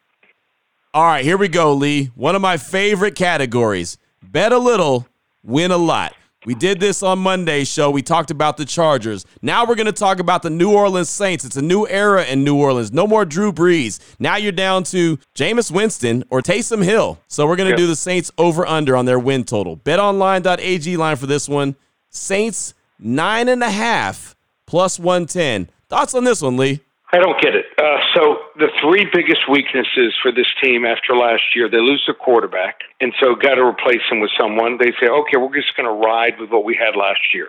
All 0.95 1.05
right, 1.05 1.25
here 1.25 1.37
we 1.37 1.49
go, 1.49 1.75
Lee. 1.75 2.07
One 2.15 2.35
of 2.35 2.41
my 2.41 2.57
favorite 2.57 3.17
categories. 3.17 3.99
Bet 4.23 4.53
a 4.53 4.59
little, 4.59 5.07
win 5.43 5.71
a 5.71 5.77
lot. 5.77 6.15
We 6.47 6.55
did 6.55 6.79
this 6.79 7.03
on 7.03 7.19
Monday's 7.19 7.69
show. 7.69 7.91
We 7.91 8.03
talked 8.03 8.31
about 8.31 8.57
the 8.57 8.65
Chargers. 8.65 9.27
Now 9.43 9.67
we're 9.67 9.75
going 9.75 9.87
to 9.87 9.93
talk 9.93 10.21
about 10.21 10.43
the 10.43 10.49
New 10.49 10.73
Orleans 10.73 11.11
Saints. 11.11 11.45
It's 11.45 11.57
a 11.57 11.63
new 11.63 11.89
era 11.89 12.25
in 12.25 12.45
New 12.45 12.55
Orleans. 12.57 12.93
No 12.93 13.05
more 13.05 13.25
Drew 13.25 13.53
Brees. 13.53 13.99
Now 14.21 14.37
you're 14.37 14.53
down 14.53 14.85
to 14.85 15.19
Jameis 15.35 15.73
Winston 15.73 16.23
or 16.31 16.41
Taysom 16.41 16.85
Hill. 16.85 17.19
So 17.27 17.49
we're 17.49 17.57
going 17.57 17.67
to 17.67 17.73
yep. 17.73 17.79
do 17.79 17.89
the 17.89 17.97
Saints 17.97 18.31
over 18.39 18.65
under 18.65 18.97
on 18.97 19.07
their 19.07 19.19
win 19.19 19.43
total. 19.43 19.77
BetOnline.ag 19.79 20.97
line 20.97 21.17
for 21.17 21.27
this 21.27 21.49
one. 21.49 21.75
Saints 22.11 22.75
nine 23.01 23.49
and 23.49 23.65
a 23.65 23.71
half 23.71 24.37
plus 24.67 25.01
110. 25.01 25.69
Thoughts 25.89 26.15
on 26.15 26.23
this 26.23 26.43
one, 26.43 26.57
Lee? 26.57 26.79
I 27.13 27.19
don't 27.19 27.41
get 27.41 27.57
it. 27.57 27.65
Uh, 27.77 27.99
so 28.15 28.37
the 28.59 28.69
three 28.81 29.07
biggest 29.13 29.49
weaknesses 29.49 30.15
for 30.23 30.33
this 30.33 30.47
team 30.63 30.85
after 30.85 31.15
last 31.15 31.55
year, 31.55 31.69
they 31.69 31.81
lose 31.81 32.03
their 32.07 32.15
quarterback, 32.15 32.81
and 33.01 33.13
so 33.21 33.35
got 33.35 33.57
to 33.57 33.65
replace 33.65 34.03
him 34.11 34.21
with 34.21 34.31
someone. 34.39 34.79
They 34.79 34.93
say, 35.01 35.09
okay, 35.09 35.37
we're 35.37 35.55
just 35.55 35.77
going 35.77 35.87
to 35.89 35.93
ride 35.93 36.41
with 36.41 36.51
what 36.51 36.65
we 36.65 36.75
had 36.75 36.97
last 36.97 37.21
year. 37.35 37.49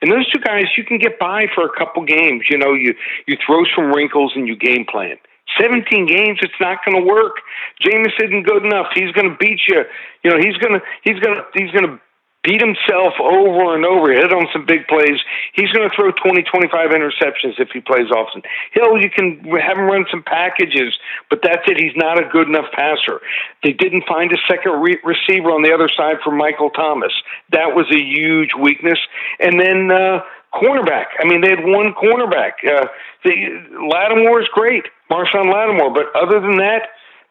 And 0.00 0.10
those 0.10 0.28
two 0.30 0.40
guys, 0.40 0.64
you 0.76 0.84
can 0.84 0.98
get 0.98 1.18
by 1.18 1.46
for 1.54 1.64
a 1.64 1.72
couple 1.76 2.04
games. 2.04 2.44
You 2.50 2.58
know, 2.58 2.74
you 2.74 2.94
you 3.26 3.36
throw 3.44 3.64
some 3.74 3.92
wrinkles 3.92 4.32
and 4.34 4.46
you 4.46 4.56
game 4.56 4.84
plan. 4.84 5.16
17 5.60 6.06
games, 6.06 6.38
it's 6.40 6.60
not 6.60 6.78
going 6.84 6.96
to 6.96 7.06
work. 7.06 7.36
Jameis 7.84 8.14
isn't 8.22 8.44
good 8.44 8.64
enough. 8.64 8.86
He's 8.94 9.12
going 9.12 9.28
to 9.28 9.36
beat 9.36 9.60
you. 9.68 9.82
You 10.22 10.30
know, 10.30 10.38
he's 10.38 10.56
going 10.56 10.74
to 10.74 10.80
he's 11.04 11.18
going 11.20 11.36
to 11.36 11.44
he's 11.54 11.70
going 11.72 11.86
to 11.86 12.00
beat 12.42 12.60
himself 12.60 13.14
over 13.20 13.74
and 13.74 13.84
over, 13.86 14.12
hit 14.12 14.32
on 14.32 14.48
some 14.52 14.66
big 14.66 14.86
plays. 14.88 15.18
He's 15.54 15.70
going 15.70 15.88
to 15.88 15.94
throw 15.94 16.10
20, 16.10 16.42
25 16.42 16.90
interceptions 16.90 17.58
if 17.58 17.70
he 17.70 17.80
plays 17.80 18.10
often. 18.10 18.42
Hill, 18.72 18.98
you 18.98 19.10
can 19.10 19.38
have 19.60 19.78
him 19.78 19.86
run 19.86 20.06
some 20.10 20.22
packages, 20.22 20.98
but 21.30 21.40
that's 21.42 21.62
it. 21.66 21.78
He's 21.78 21.96
not 21.96 22.18
a 22.18 22.28
good 22.28 22.48
enough 22.48 22.66
passer. 22.72 23.20
They 23.62 23.72
didn't 23.72 24.04
find 24.08 24.32
a 24.32 24.38
second 24.48 24.82
re- 24.82 25.00
receiver 25.04 25.50
on 25.50 25.62
the 25.62 25.72
other 25.72 25.88
side 25.88 26.16
for 26.24 26.32
Michael 26.32 26.70
Thomas. 26.70 27.12
That 27.50 27.74
was 27.74 27.86
a 27.92 28.00
huge 28.00 28.50
weakness. 28.58 28.98
And 29.38 29.60
then, 29.60 29.92
uh, 29.92 30.22
cornerback. 30.52 31.06
I 31.18 31.26
mean, 31.26 31.40
they 31.40 31.48
had 31.48 31.64
one 31.64 31.94
cornerback. 31.94 32.60
Uh, 32.66 32.86
the, 33.24 33.88
Lattimore 33.88 34.42
is 34.42 34.48
great, 34.52 34.84
Marshon 35.10 35.50
Lattimore, 35.50 35.94
but 35.94 36.14
other 36.14 36.40
than 36.40 36.58
that, 36.58 36.88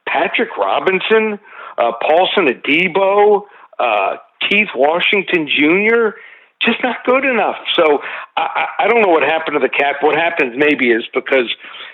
Patrick 0.07 0.57
Robinson, 0.57 1.39
uh, 1.77 1.91
Paulson 2.01 2.47
Adebo, 2.47 3.43
uh, 3.79 4.17
Keith 4.49 4.69
Washington 4.75 5.47
Jr. 5.47 6.17
just 6.61 6.81
not 6.83 7.03
good 7.05 7.25
enough. 7.25 7.57
So 7.75 7.99
I, 8.37 8.67
I 8.79 8.87
don't 8.87 9.01
know 9.01 9.11
what 9.11 9.23
happened 9.23 9.55
to 9.55 9.59
the 9.59 9.69
cap. 9.69 9.97
What 10.01 10.15
happens 10.15 10.53
maybe 10.57 10.91
is 10.91 11.03
because 11.13 11.53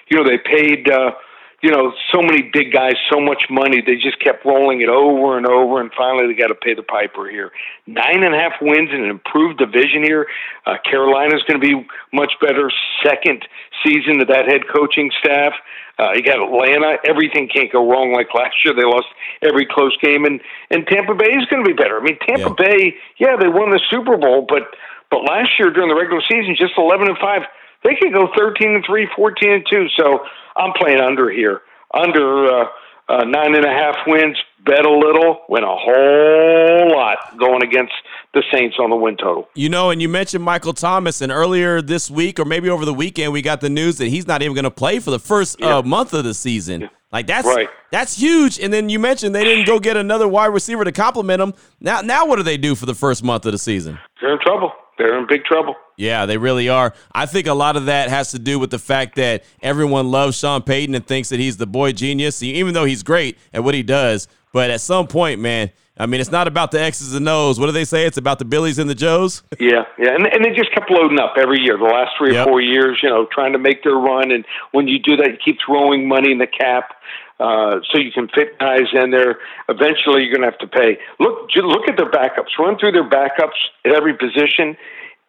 you 0.10 0.18
know 0.18 0.24
they 0.28 0.38
paid 0.38 0.90
uh, 0.90 1.12
you 1.62 1.72
know 1.72 1.92
so 2.14 2.22
many 2.22 2.50
big 2.54 2.72
guys 2.72 2.94
so 3.12 3.20
much 3.20 3.44
money 3.50 3.82
they 3.82 3.96
just 3.96 4.20
kept 4.20 4.46
rolling 4.46 4.82
it 4.82 4.90
over 4.90 5.38
and 5.38 5.48
over, 5.48 5.82
and 5.82 5.92
finally 5.98 6.28
they 6.28 6.40
got 6.40 6.48
to 6.48 6.56
pay 6.56 6.76
the 6.76 6.84
piper 6.84 7.30
here. 7.30 7.52
Nine 7.88 8.24
and 8.24 8.36
a 8.36 8.38
half 8.38 8.54
wins 8.62 8.90
in 8.94 9.04
an 9.04 9.10
improved 9.10 9.58
division 9.58 10.04
here. 10.04 10.28
Uh, 10.66 10.76
Carolina's 10.90 11.42
going 11.48 11.60
to 11.60 11.66
be 11.66 11.88
much 12.14 12.34
better 12.42 12.72
second 13.04 13.48
season 13.84 14.22
of 14.22 14.28
that 14.28 14.46
head 14.48 14.62
coaching 14.74 15.10
staff. 15.20 15.54
Uh, 15.98 16.14
you 16.14 16.22
got 16.22 16.38
Atlanta. 16.38 16.98
Everything 17.10 17.50
can't 17.50 17.72
go 17.72 17.90
wrong 17.90 18.14
like 18.14 18.30
last 18.36 18.54
year. 18.64 18.76
They 18.76 18.86
lost 18.86 19.08
every 19.42 19.66
close 19.66 19.98
game, 19.98 20.26
and 20.26 20.40
and 20.70 20.86
Tampa 20.86 21.16
Bay 21.16 21.34
is 21.34 21.46
going 21.50 21.64
to 21.64 21.68
be 21.68 21.74
better. 21.74 21.98
I 21.98 22.04
mean, 22.04 22.20
Tampa 22.22 22.54
yeah. 22.54 22.68
Bay, 22.68 22.96
yeah, 23.18 23.36
they 23.40 23.48
won 23.50 23.72
the 23.72 23.82
Super 23.90 24.16
Bowl, 24.16 24.46
but 24.48 24.78
but 25.10 25.26
last 25.26 25.58
year 25.58 25.72
during 25.72 25.90
the 25.90 25.98
regular 25.98 26.22
season, 26.30 26.56
just 26.56 26.78
eleven 26.78 27.08
and 27.08 27.18
five. 27.18 27.50
They 27.84 27.96
could 27.96 28.14
go 28.14 28.30
thirteen 28.38 28.76
and 28.76 28.86
three, 28.86 29.08
14 29.16 29.50
and 29.50 29.66
two. 29.70 29.88
So 29.98 30.26
I'm 30.58 30.74
playing 30.74 31.00
under 31.00 31.30
here, 31.30 31.62
under 31.94 32.48
uh, 32.48 32.66
uh, 33.10 33.24
nine 33.24 33.56
and 33.56 33.66
a 33.66 33.70
half 33.70 33.96
wins. 34.08 34.38
Bet 34.66 34.86
a 34.86 34.92
little, 34.92 35.44
win 35.48 35.64
a 35.64 35.68
whole 35.68 36.92
lot 36.92 37.38
going 37.40 37.64
against 37.64 37.94
the 38.34 38.44
Saints 38.52 38.76
on 38.80 38.90
the 38.90 38.98
win 38.98 39.16
total. 39.16 39.48
You 39.56 39.70
know, 39.70 39.92
and 39.92 40.02
you 40.02 40.10
mentioned 40.10 40.44
Michael 40.44 40.74
Thomas, 40.74 41.22
and 41.22 41.32
earlier 41.32 41.82
this 41.82 42.12
week 42.12 42.38
or 42.38 42.44
maybe 42.44 42.70
over 42.70 42.84
the 42.84 42.94
weekend, 42.94 43.32
we 43.32 43.42
got 43.42 43.62
the 43.62 43.70
news 43.70 43.98
that 44.00 44.08
he's 44.08 44.28
not 44.28 44.42
even 44.42 44.56
going 44.56 44.66
to 44.66 44.72
play 44.72 45.00
for 45.00 45.12
the 45.12 45.20
first 45.20 45.62
uh, 45.62 45.66
yeah. 45.66 45.78
uh, 45.78 45.84
month 45.84 46.14
of 46.14 46.26
the 46.26 46.34
season. 46.34 46.82
Yeah. 46.82 46.88
Like 47.12 47.28
that's 47.28 47.48
right. 47.48 47.70
that's 47.90 48.18
huge. 48.18 48.60
And 48.60 48.74
then 48.74 48.90
you 48.90 49.00
mentioned 49.00 49.34
they 49.34 49.46
didn't 49.46 49.66
go 49.66 49.80
get 49.80 49.96
another 49.96 50.28
wide 50.28 50.48
receiver 50.48 50.84
to 50.84 50.92
complement 50.92 51.42
him. 51.42 51.54
Now, 51.80 52.02
now 52.02 52.26
what 52.26 52.36
do 52.36 52.44
they 52.44 52.58
do 52.58 52.76
for 52.76 52.86
the 52.86 52.96
first 52.96 53.24
month 53.24 53.46
of 53.46 53.54
the 53.54 53.58
season? 53.58 53.98
They're 54.20 54.34
in 54.34 54.40
trouble. 54.40 54.74
They're 54.98 55.18
in 55.18 55.28
big 55.28 55.44
trouble. 55.44 55.76
Yeah, 55.96 56.26
they 56.26 56.38
really 56.38 56.70
are. 56.70 56.94
I 57.12 57.26
think 57.26 57.48
a 57.48 57.54
lot 57.54 57.76
of 57.76 57.86
that 57.86 58.10
has 58.10 58.32
to 58.32 58.40
do 58.40 58.60
with 58.60 58.70
the 58.70 58.80
fact 58.80 59.16
that 59.16 59.44
everyone 59.62 60.12
loves 60.12 60.38
Sean 60.38 60.62
Payton 60.62 60.96
and 60.96 61.06
thinks 61.06 61.30
that 61.30 61.40
he's 61.40 61.58
the 61.58 61.68
boy 61.68 61.92
genius, 61.92 62.42
even 62.44 62.74
though 62.74 62.86
he's 62.86 63.04
great 63.04 63.38
at 63.54 63.64
what 63.64 63.74
he 63.74 63.84
does. 63.84 64.28
But 64.54 64.70
at 64.70 64.82
some 64.82 65.08
point, 65.08 65.40
man, 65.40 65.72
I 66.00 66.06
mean, 66.06 66.22
it's 66.22 66.32
not 66.32 66.48
about 66.48 66.72
the 66.72 66.80
X's 66.80 67.16
and 67.16 67.28
O's. 67.28 67.60
What 67.60 67.66
do 67.66 67.72
they 67.72 67.86
say? 67.86 68.06
It's 68.06 68.18
about 68.18 68.38
the 68.38 68.46
Billies 68.46 68.78
and 68.78 68.90
the 68.90 68.96
Joes. 68.96 69.42
Yeah, 69.60 69.86
yeah, 69.98 70.14
and 70.14 70.28
and 70.32 70.46
they 70.46 70.52
just 70.56 70.72
kept 70.72 70.92
loading 70.92 71.20
up 71.20 71.34
every 71.38 71.60
year. 71.60 71.78
The 71.78 71.86
last 71.86 72.12
three 72.18 72.34
yep. 72.34 72.46
or 72.46 72.52
four 72.52 72.62
years, 72.62 73.00
you 73.02 73.10
know, 73.10 73.28
trying 73.32 73.54
to 73.54 73.60
make 73.60 73.84
their 73.84 73.96
run. 73.96 74.32
And 74.32 74.46
when 74.72 74.88
you 74.88 75.00
do 75.00 75.18
that, 75.18 75.28
you 75.32 75.38
keep 75.44 75.58
throwing 75.66 76.08
money 76.08 76.32
in 76.32 76.38
the 76.38 76.48
cap. 76.48 76.94
Uh, 77.40 77.80
so 77.92 78.00
you 78.00 78.12
can 78.12 78.28
fit 78.30 78.58
guys 78.60 78.88
in 78.94 79.12
there. 79.12 79.38
Eventually, 79.70 80.24
you're 80.24 80.34
going 80.34 80.42
to 80.42 80.50
have 80.50 80.58
to 80.60 80.68
pay. 80.68 80.98
Look, 81.20 81.50
look 81.56 81.88
at 81.88 81.98
their 81.98 82.10
backups. 82.10 82.58
Run 82.58 82.78
through 82.80 82.94
their 82.94 83.08
backups 83.08 83.58
at 83.86 83.94
every 83.94 84.18
position, 84.18 84.76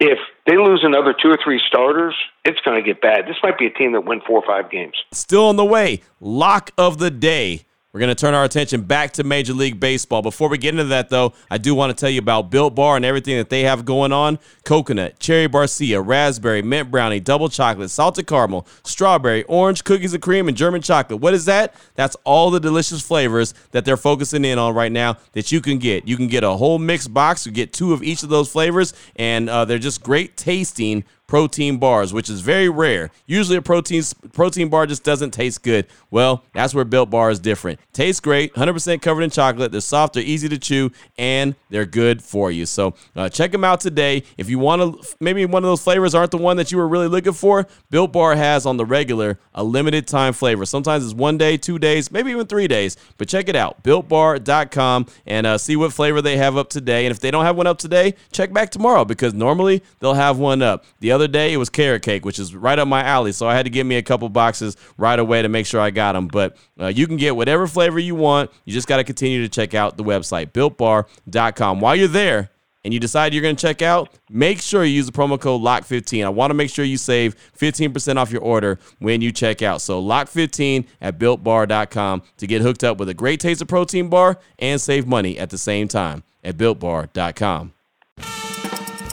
if 0.00 0.18
they 0.46 0.56
lose 0.56 0.82
another 0.84 1.12
two 1.12 1.28
or 1.28 1.38
three 1.42 1.60
starters, 1.66 2.14
it's 2.44 2.60
going 2.60 2.82
to 2.82 2.86
get 2.86 3.00
bad. 3.02 3.26
This 3.26 3.36
might 3.42 3.58
be 3.58 3.66
a 3.66 3.70
team 3.70 3.92
that 3.92 4.04
win 4.04 4.20
four 4.26 4.42
or 4.42 4.46
five 4.46 4.70
games. 4.70 4.94
Still 5.12 5.48
on 5.48 5.56
the 5.56 5.64
way. 5.64 6.02
Lock 6.20 6.70
of 6.78 6.98
the 6.98 7.10
day. 7.10 7.64
We're 7.94 8.00
going 8.00 8.14
to 8.14 8.14
turn 8.14 8.34
our 8.34 8.44
attention 8.44 8.82
back 8.82 9.12
to 9.12 9.24
Major 9.24 9.54
League 9.54 9.80
Baseball. 9.80 10.20
Before 10.20 10.50
we 10.50 10.58
get 10.58 10.74
into 10.74 10.84
that, 10.84 11.08
though, 11.08 11.32
I 11.50 11.56
do 11.56 11.74
want 11.74 11.88
to 11.88 11.98
tell 11.98 12.10
you 12.10 12.18
about 12.18 12.50
Built 12.50 12.74
Bar 12.74 12.96
and 12.96 13.04
everything 13.04 13.38
that 13.38 13.48
they 13.48 13.62
have 13.62 13.86
going 13.86 14.12
on 14.12 14.38
coconut, 14.66 15.18
cherry 15.18 15.48
barcia, 15.48 16.06
raspberry, 16.06 16.60
mint 16.60 16.90
brownie, 16.90 17.18
double 17.18 17.48
chocolate, 17.48 17.90
salted 17.90 18.26
caramel, 18.26 18.66
strawberry, 18.84 19.42
orange, 19.44 19.84
cookies 19.84 20.12
and 20.12 20.22
cream, 20.22 20.48
and 20.48 20.56
German 20.56 20.82
chocolate. 20.82 21.22
What 21.22 21.32
is 21.32 21.46
that? 21.46 21.74
That's 21.94 22.14
all 22.24 22.50
the 22.50 22.60
delicious 22.60 23.00
flavors 23.00 23.54
that 23.70 23.86
they're 23.86 23.96
focusing 23.96 24.44
in 24.44 24.58
on 24.58 24.74
right 24.74 24.92
now 24.92 25.16
that 25.32 25.50
you 25.50 25.62
can 25.62 25.78
get. 25.78 26.06
You 26.06 26.18
can 26.18 26.26
get 26.26 26.44
a 26.44 26.50
whole 26.50 26.78
mixed 26.78 27.14
box, 27.14 27.46
you 27.46 27.52
get 27.52 27.72
two 27.72 27.94
of 27.94 28.02
each 28.02 28.22
of 28.22 28.28
those 28.28 28.52
flavors, 28.52 28.92
and 29.16 29.48
uh, 29.48 29.64
they're 29.64 29.78
just 29.78 30.02
great 30.02 30.36
tasting 30.36 31.04
protein 31.28 31.76
bars, 31.76 32.12
which 32.12 32.28
is 32.28 32.40
very 32.40 32.68
rare. 32.68 33.12
Usually 33.26 33.56
a 33.56 33.62
protein 33.62 34.02
protein 34.32 34.68
bar 34.68 34.86
just 34.86 35.04
doesn't 35.04 35.30
taste 35.30 35.62
good. 35.62 35.86
Well, 36.10 36.42
that's 36.54 36.74
where 36.74 36.84
Built 36.84 37.10
Bar 37.10 37.30
is 37.30 37.38
different. 37.38 37.78
Tastes 37.92 38.20
great, 38.20 38.54
100% 38.54 39.02
covered 39.02 39.22
in 39.22 39.30
chocolate. 39.30 39.70
They're 39.70 39.80
soft, 39.80 40.14
they're 40.14 40.22
easy 40.22 40.48
to 40.48 40.58
chew, 40.58 40.90
and 41.18 41.54
they're 41.68 41.86
good 41.86 42.22
for 42.22 42.50
you. 42.50 42.66
So 42.66 42.94
uh, 43.14 43.28
check 43.28 43.52
them 43.52 43.62
out 43.62 43.80
today. 43.80 44.24
If 44.38 44.48
you 44.48 44.58
want 44.58 45.02
to, 45.02 45.16
maybe 45.20 45.44
one 45.44 45.62
of 45.62 45.68
those 45.68 45.82
flavors 45.82 46.14
aren't 46.14 46.30
the 46.30 46.38
one 46.38 46.56
that 46.56 46.72
you 46.72 46.78
were 46.78 46.88
really 46.88 47.08
looking 47.08 47.34
for. 47.34 47.66
Built 47.90 48.12
Bar 48.12 48.34
has 48.34 48.64
on 48.64 48.78
the 48.78 48.86
regular 48.86 49.38
a 49.54 49.62
limited 49.62 50.06
time 50.06 50.32
flavor. 50.32 50.64
Sometimes 50.64 51.04
it's 51.04 51.14
one 51.14 51.36
day, 51.36 51.58
two 51.58 51.78
days, 51.78 52.10
maybe 52.10 52.30
even 52.30 52.46
three 52.46 52.68
days. 52.68 52.96
But 53.18 53.28
check 53.28 53.48
it 53.50 53.56
out, 53.56 53.82
BuiltBar.com, 53.82 55.06
and 55.26 55.46
uh, 55.46 55.58
see 55.58 55.76
what 55.76 55.92
flavor 55.92 56.22
they 56.22 56.38
have 56.38 56.56
up 56.56 56.70
today. 56.70 57.04
And 57.04 57.10
if 57.10 57.20
they 57.20 57.30
don't 57.30 57.44
have 57.44 57.56
one 57.56 57.66
up 57.66 57.78
today, 57.78 58.14
check 58.32 58.52
back 58.52 58.70
tomorrow 58.70 59.04
because 59.04 59.34
normally 59.34 59.82
they'll 60.00 60.14
have 60.14 60.38
one 60.38 60.62
up. 60.62 60.84
The 61.00 61.12
other 61.12 61.17
day 61.26 61.52
it 61.52 61.56
was 61.56 61.68
carrot 61.68 62.02
cake, 62.02 62.24
which 62.24 62.38
is 62.38 62.54
right 62.54 62.78
up 62.78 62.86
my 62.86 63.02
alley. 63.02 63.32
So 63.32 63.48
I 63.48 63.56
had 63.56 63.64
to 63.64 63.70
get 63.70 63.84
me 63.84 63.96
a 63.96 64.02
couple 64.02 64.28
boxes 64.28 64.76
right 64.96 65.18
away 65.18 65.42
to 65.42 65.48
make 65.48 65.66
sure 65.66 65.80
I 65.80 65.90
got 65.90 66.12
them. 66.12 66.28
But 66.28 66.56
uh, 66.78 66.86
you 66.86 67.08
can 67.08 67.16
get 67.16 67.34
whatever 67.34 67.66
flavor 67.66 67.98
you 67.98 68.14
want. 68.14 68.52
You 68.64 68.72
just 68.72 68.86
got 68.86 68.98
to 68.98 69.04
continue 69.04 69.42
to 69.42 69.48
check 69.48 69.74
out 69.74 69.96
the 69.96 70.04
website, 70.04 70.52
builtbar.com. 70.52 71.80
While 71.80 71.96
you're 71.96 72.06
there, 72.06 72.50
and 72.84 72.94
you 72.94 73.00
decide 73.00 73.34
you're 73.34 73.42
going 73.42 73.56
to 73.56 73.60
check 73.60 73.82
out, 73.82 74.14
make 74.30 74.62
sure 74.62 74.84
you 74.84 74.94
use 74.94 75.06
the 75.06 75.12
promo 75.12 75.38
code 75.38 75.60
LOCK15. 75.60 76.24
I 76.24 76.28
want 76.28 76.50
to 76.50 76.54
make 76.54 76.70
sure 76.70 76.84
you 76.84 76.96
save 76.96 77.36
15% 77.58 78.16
off 78.16 78.30
your 78.30 78.40
order 78.40 78.78
when 78.98 79.20
you 79.20 79.32
check 79.32 79.62
out. 79.62 79.82
So 79.82 80.02
LOCK15 80.02 80.86
at 81.00 81.18
builtbar.com 81.18 82.22
to 82.38 82.46
get 82.46 82.62
hooked 82.62 82.84
up 82.84 82.98
with 82.98 83.08
a 83.08 83.14
great 83.14 83.40
taste 83.40 83.60
of 83.60 83.68
protein 83.68 84.08
bar 84.08 84.38
and 84.58 84.80
save 84.80 85.06
money 85.06 85.38
at 85.38 85.50
the 85.50 85.58
same 85.58 85.88
time. 85.88 86.22
at 86.44 86.56
builtbar.com. 86.56 87.74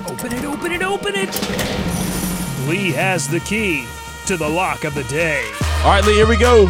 Open 0.08 0.32
it, 0.32 0.46
open 0.46 0.72
it, 0.72 0.84
open 0.84 1.16
it. 1.16 1.95
Lee 2.68 2.92
has 2.92 3.28
the 3.28 3.40
key 3.42 3.86
to 4.26 4.38
the 4.38 4.48
lock 4.50 4.86
of 4.86 4.96
the 4.96 5.04
day. 5.04 5.48
All 5.84 5.92
right, 5.92 6.04
Lee, 6.04 6.16
here 6.16 6.28
we 6.28 6.38
go. 6.38 6.64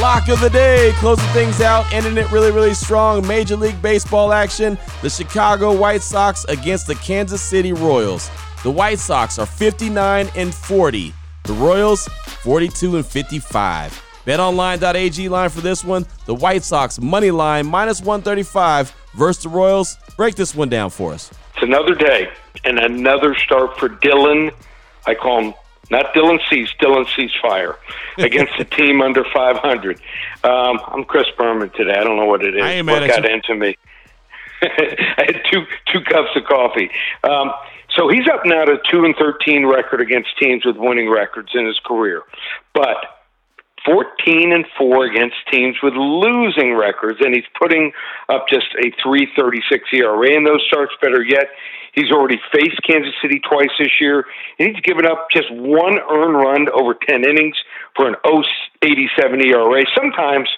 Lock 0.00 0.28
of 0.28 0.40
the 0.40 0.48
day, 0.48 0.92
closing 0.96 1.28
things 1.30 1.60
out, 1.60 1.92
ending 1.92 2.16
it 2.16 2.30
really, 2.30 2.52
really 2.52 2.72
strong. 2.72 3.26
Major 3.26 3.56
League 3.56 3.80
Baseball 3.82 4.32
action. 4.32 4.78
The 5.02 5.10
Chicago 5.10 5.76
White 5.76 6.02
Sox 6.02 6.44
against 6.44 6.86
the 6.86 6.94
Kansas 6.96 7.42
City 7.42 7.72
Royals. 7.72 8.30
The 8.62 8.70
White 8.70 9.00
Sox 9.00 9.38
are 9.38 9.46
59 9.46 10.30
and 10.36 10.54
40. 10.54 11.12
The 11.42 11.52
Royals 11.52 12.06
42 12.42 12.96
and 12.96 13.06
55. 13.06 14.02
BetOnline.ag 14.24 15.28
line 15.28 15.50
for 15.50 15.60
this 15.60 15.84
one. 15.84 16.06
The 16.26 16.34
White 16.34 16.62
Sox 16.62 17.00
money 17.00 17.30
line 17.30 17.66
minus 17.66 18.00
135 18.00 18.94
versus 19.14 19.42
the 19.42 19.48
Royals. 19.48 19.98
Break 20.16 20.36
this 20.36 20.54
one 20.54 20.68
down 20.68 20.90
for 20.90 21.12
us. 21.12 21.30
It's 21.54 21.62
another 21.62 21.94
day 21.94 22.30
and 22.64 22.78
another 22.78 23.34
start 23.34 23.76
for 23.78 23.88
Dylan. 23.88 24.54
I 25.06 25.14
call 25.14 25.42
him 25.42 25.54
not 25.90 26.14
Dylan 26.14 26.38
Cease, 26.48 26.70
Dylan 26.80 27.06
Ceasefire 27.06 27.76
against 28.18 28.58
a 28.58 28.64
team 28.64 29.02
under 29.02 29.24
500. 29.24 30.00
Um, 30.42 30.80
I'm 30.86 31.04
Chris 31.04 31.26
Berman 31.36 31.70
today. 31.70 31.94
I 31.94 32.04
don't 32.04 32.16
know 32.16 32.26
what 32.26 32.42
it 32.42 32.56
is. 32.56 32.62
I 32.62 32.80
what 32.82 33.06
got 33.06 33.28
into 33.28 33.54
me? 33.54 33.76
I 34.62 35.24
had 35.26 35.42
two 35.50 35.66
two 35.92 36.00
cups 36.00 36.30
of 36.36 36.44
coffee. 36.44 36.90
Um, 37.22 37.52
so 37.90 38.08
he's 38.08 38.26
up 38.28 38.42
now 38.46 38.64
to 38.64 38.78
two 38.90 39.04
and 39.04 39.14
thirteen 39.16 39.66
record 39.66 40.00
against 40.00 40.38
teams 40.38 40.64
with 40.64 40.76
winning 40.76 41.10
records 41.10 41.50
in 41.54 41.66
his 41.66 41.78
career, 41.80 42.22
but 42.72 43.13
14 43.84 44.52
and 44.52 44.64
4 44.78 45.04
against 45.04 45.36
teams 45.52 45.76
with 45.82 45.94
losing 45.94 46.74
records, 46.74 47.18
and 47.20 47.34
he's 47.34 47.48
putting 47.60 47.92
up 48.28 48.46
just 48.48 48.66
a 48.78 48.90
336 49.02 49.84
ERA 49.92 50.30
in 50.32 50.44
those 50.44 50.64
starts. 50.66 50.92
Better 51.00 51.22
yet, 51.22 51.48
he's 51.92 52.10
already 52.10 52.40
faced 52.52 52.80
Kansas 52.88 53.14
City 53.20 53.40
twice 53.40 53.70
this 53.78 54.00
year, 54.00 54.24
and 54.58 54.68
he's 54.68 54.80
given 54.80 55.06
up 55.06 55.28
just 55.30 55.50
one 55.52 55.98
earned 56.10 56.36
run 56.36 56.66
over 56.72 56.94
10 56.94 57.24
innings 57.24 57.56
for 57.94 58.08
an 58.08 58.16
087 58.82 59.40
ERA. 59.40 59.82
Sometimes 59.96 60.48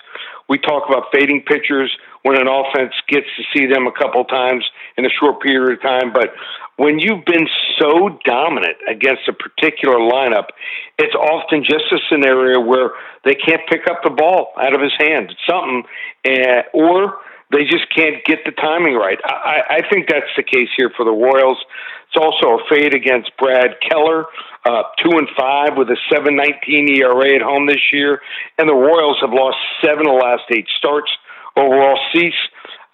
we 0.49 0.59
talk 0.59 0.89
about 0.89 1.11
fading 1.13 1.43
pitchers 1.47 1.97
when 2.27 2.35
an 2.41 2.49
offense 2.49 2.93
gets 3.07 3.27
to 3.39 3.43
see 3.55 3.67
them 3.67 3.87
a 3.87 3.93
couple 3.93 4.25
times 4.25 4.65
in 4.99 5.07
a 5.07 5.09
short 5.09 5.41
period 5.41 5.79
of 5.79 5.81
time, 5.81 6.13
but 6.13 6.35
when 6.75 6.99
you've 6.99 7.25
been 7.25 7.47
so 7.79 8.19
dominant 8.25 8.77
against 8.91 9.29
a 9.29 9.33
particular 9.33 9.97
lineup, 9.97 10.51
it's 10.99 11.15
often 11.15 11.63
just 11.63 11.85
a 11.93 11.99
scenario 12.11 12.59
where 12.59 12.91
they 13.25 13.35
can't 13.35 13.63
pick 13.71 13.87
up 13.89 14.03
the 14.03 14.11
ball 14.11 14.51
out 14.59 14.75
of 14.75 14.81
his 14.81 14.93
hand. 14.99 15.37
Something, 15.49 15.85
uh, 16.27 16.63
or 16.75 17.15
they 17.53 17.63
just 17.63 17.87
can't 17.95 18.25
get 18.25 18.41
the 18.45 18.51
timing 18.51 18.95
right. 18.97 19.19
I, 19.25 19.79
I 19.79 19.89
think 19.89 20.09
that's 20.11 20.35
the 20.37 20.43
case 20.43 20.69
here 20.77 20.91
for 20.97 21.05
the 21.05 21.15
Royals. 21.15 21.59
It's 22.11 22.19
also 22.19 22.59
a 22.59 22.69
fade 22.69 22.95
against 22.95 23.31
Brad 23.39 23.77
Keller, 23.89 24.27
uh, 24.65 24.83
two 24.99 25.17
and 25.17 25.29
five 25.39 25.79
with 25.79 25.89
a 25.91 25.97
seven 26.13 26.35
nineteen 26.35 26.91
ERA 26.91 27.37
at 27.37 27.43
home 27.43 27.67
this 27.67 27.93
year, 27.93 28.21
and 28.59 28.69
the 28.69 28.75
Royals 28.75 29.19
have 29.21 29.31
lost 29.33 29.59
seven 29.81 30.09
of 30.09 30.19
the 30.19 30.21
last 30.21 30.43
eight 30.51 30.67
starts. 30.77 31.11
Overall, 31.57 31.99
Cease 32.13 32.35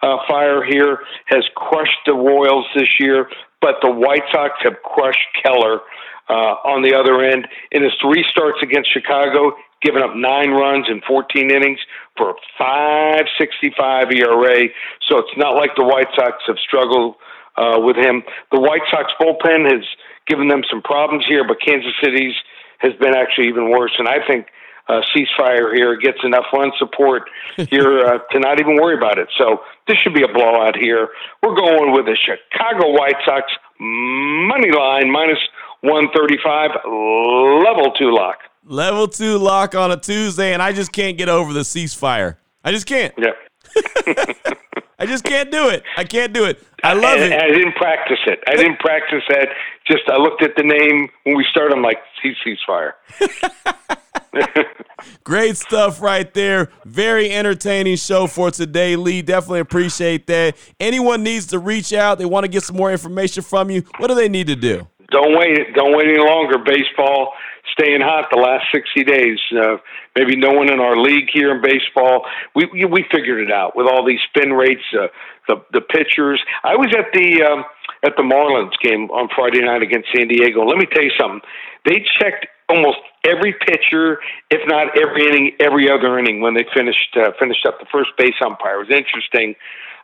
uh, 0.03 0.19
Fire 0.29 0.65
here 0.65 0.99
has 1.27 1.45
crushed 1.55 1.99
the 2.07 2.13
Royals 2.13 2.67
this 2.75 2.89
year, 2.99 3.29
but 3.61 3.77
the 3.83 3.91
White 3.91 4.25
Sox 4.33 4.55
have 4.63 4.83
crushed 4.85 5.19
Keller 5.43 5.81
uh, 6.29 6.55
on 6.67 6.83
the 6.83 6.95
other 6.95 7.23
end. 7.23 7.47
In 7.71 7.83
his 7.83 7.93
three 8.01 8.25
starts 8.31 8.59
against 8.63 8.93
Chicago, 8.93 9.53
given 9.83 10.03
up 10.03 10.15
nine 10.15 10.51
runs 10.51 10.87
in 10.89 11.03
14 11.07 11.51
innings 11.51 11.79
for 12.17 12.31
a 12.31 12.35
5.65 12.61 14.15
ERA. 14.15 14.69
So 15.09 15.19
it's 15.19 15.37
not 15.37 15.55
like 15.55 15.71
the 15.77 15.85
White 15.85 16.09
Sox 16.15 16.39
have 16.47 16.59
struggled 16.59 17.17
uh, 17.57 17.79
with 17.79 17.97
him. 17.97 18.23
The 18.51 18.61
White 18.61 18.83
Sox 18.91 19.13
bullpen 19.21 19.71
has 19.71 19.85
given 20.27 20.49
them 20.49 20.63
some 20.71 20.83
problems 20.83 21.25
here, 21.29 21.47
but 21.47 21.59
Kansas 21.61 21.93
City's 22.03 22.35
has 22.79 22.93
been 23.01 23.15
actually 23.15 23.49
even 23.49 23.71
worse. 23.71 23.93
And 23.99 24.09
I 24.09 24.25
think 24.27 24.47
uh, 24.89 25.01
ceasefire 25.15 25.75
here 25.75 25.97
gets 25.97 26.19
enough 26.25 26.45
run 26.53 26.73
support 26.79 27.23
here 27.57 28.01
uh, 28.01 28.19
to 28.31 28.41
not 28.41 28.61
even 28.61 28.77
worry 28.77 28.97
about 28.97 29.19
it. 29.19 29.29
So 29.39 29.61
this 29.89 29.97
should 29.99 30.15
be 30.15 30.23
a 30.23 30.29
blowout 30.29 30.77
here. 30.77 31.09
We're 31.43 31.55
going 31.55 31.93
with 31.93 32.07
the 32.07 32.17
Chicago 32.17 32.91
White 32.91 33.17
Sox 33.25 33.53
money 33.79 34.71
line 34.71 35.11
minus 35.11 35.39
135 35.81 36.71
level 36.85 37.93
two 37.93 38.15
lock. 38.15 38.39
Level 38.65 39.09
two 39.09 39.39
lock 39.39 39.75
on 39.75 39.91
a 39.91 39.97
Tuesday, 39.97 40.53
and 40.53 40.63
I 40.63 40.73
just 40.73 40.93
can't 40.93 41.19
get 41.19 41.29
over 41.29 41.53
the 41.53 41.61
ceasefire. 41.61 42.37
I 42.65 42.71
just 42.71 42.87
can't. 42.87 43.15
Yep. 43.19 44.57
I 45.03 45.07
just 45.07 45.25
can't 45.25 45.51
do 45.51 45.69
it. 45.69 45.83
I 45.97 46.05
can't 46.05 46.33
do 46.33 46.45
it. 46.45 46.63
I 46.85 46.93
love 46.93 47.19
and, 47.19 47.25
it. 47.25 47.33
and 47.33 47.43
I 47.43 47.49
didn't 47.49 47.75
practice 47.75 48.21
it. 48.25 48.39
I 48.47 48.55
didn't 48.55 48.79
practice 48.79 49.25
that. 49.31 49.49
Just 49.85 50.03
I 50.09 50.17
looked 50.17 50.45
at 50.45 50.55
the 50.57 50.63
name 50.63 51.09
when 51.25 51.37
we 51.37 51.45
started. 51.51 51.75
I'm 51.75 51.83
like, 51.83 51.99
cease 52.23 52.37
ceasefire. 52.47 52.93
Great 55.25 55.57
stuff 55.57 56.01
right 56.01 56.33
there. 56.35 56.71
Very 56.85 57.33
entertaining 57.33 57.97
show 57.97 58.29
for 58.29 58.53
today, 58.53 58.95
Lee. 58.95 59.23
Definitely 59.23 59.59
appreciate 59.59 60.29
that. 60.29 60.57
Anyone 60.79 61.25
needs 61.25 61.47
to 61.49 61.59
reach 61.59 61.93
out, 61.93 62.19
they 62.19 62.25
want 62.25 62.45
to 62.45 62.49
get 62.49 62.63
some 62.63 62.77
more 62.77 62.93
information 62.93 63.43
from 63.43 63.71
you. 63.71 63.83
What 63.99 64.07
do 64.07 64.15
they 64.15 64.29
need 64.29 64.47
to 64.47 64.57
do? 64.57 64.87
Don't 65.11 65.37
wait. 65.37 65.75
Don't 65.75 65.97
wait 65.97 66.07
any 66.07 66.21
longer. 66.21 66.59
Baseball 66.59 67.33
staying 67.71 68.01
hot 68.01 68.29
the 68.31 68.41
last 68.41 68.67
60 68.73 69.05
days. 69.05 69.39
Uh, 69.53 69.77
maybe 70.17 70.37
no 70.37 70.51
one 70.51 70.73
in 70.73 70.81
our 70.81 70.97
league 70.97 71.29
here 71.33 71.55
in 71.55 71.63
baseball. 71.63 72.25
We 72.55 72.67
we, 72.87 73.05
figured 73.11 73.41
it 73.41 73.53
out 73.53 73.77
with 73.77 73.87
all 73.87 74.05
these 74.05 74.21
spin 74.29 74.53
rates, 74.53 74.83
uh, 74.99 75.09
the 75.49 75.63
the 75.73 75.81
pitchers. 75.81 76.41
I 76.65 76.77
was 76.77 76.95
at 76.97 77.13
the 77.13 77.43
um, 77.43 77.65
at 78.05 78.17
the 78.17 78.23
Marlins 78.23 78.79
game 78.83 79.11
on 79.11 79.29
Friday 79.35 79.61
night 79.61 79.83
against 79.83 80.09
San 80.15 80.29
Diego. 80.29 80.65
Let 80.65 80.79
me 80.79 80.87
tell 80.87 81.05
you 81.05 81.13
something. 81.19 81.41
They 81.85 82.05
checked 82.19 82.47
almost 82.69 82.99
every 83.25 83.53
pitcher, 83.53 84.19
if 84.51 84.61
not 84.67 84.99
every 84.99 85.29
inning, 85.29 85.53
every 85.61 85.91
other 85.91 86.19
inning 86.19 86.41
when 86.41 86.55
they 86.55 86.65
finished 86.75 87.17
uh, 87.17 87.33
finished 87.39 87.67
up 87.67 87.79
the 87.79 87.87
first 87.93 88.11
base 88.19 88.35
umpire. 88.45 88.83
It 88.83 88.89
was 88.89 88.97
interesting. 88.97 89.55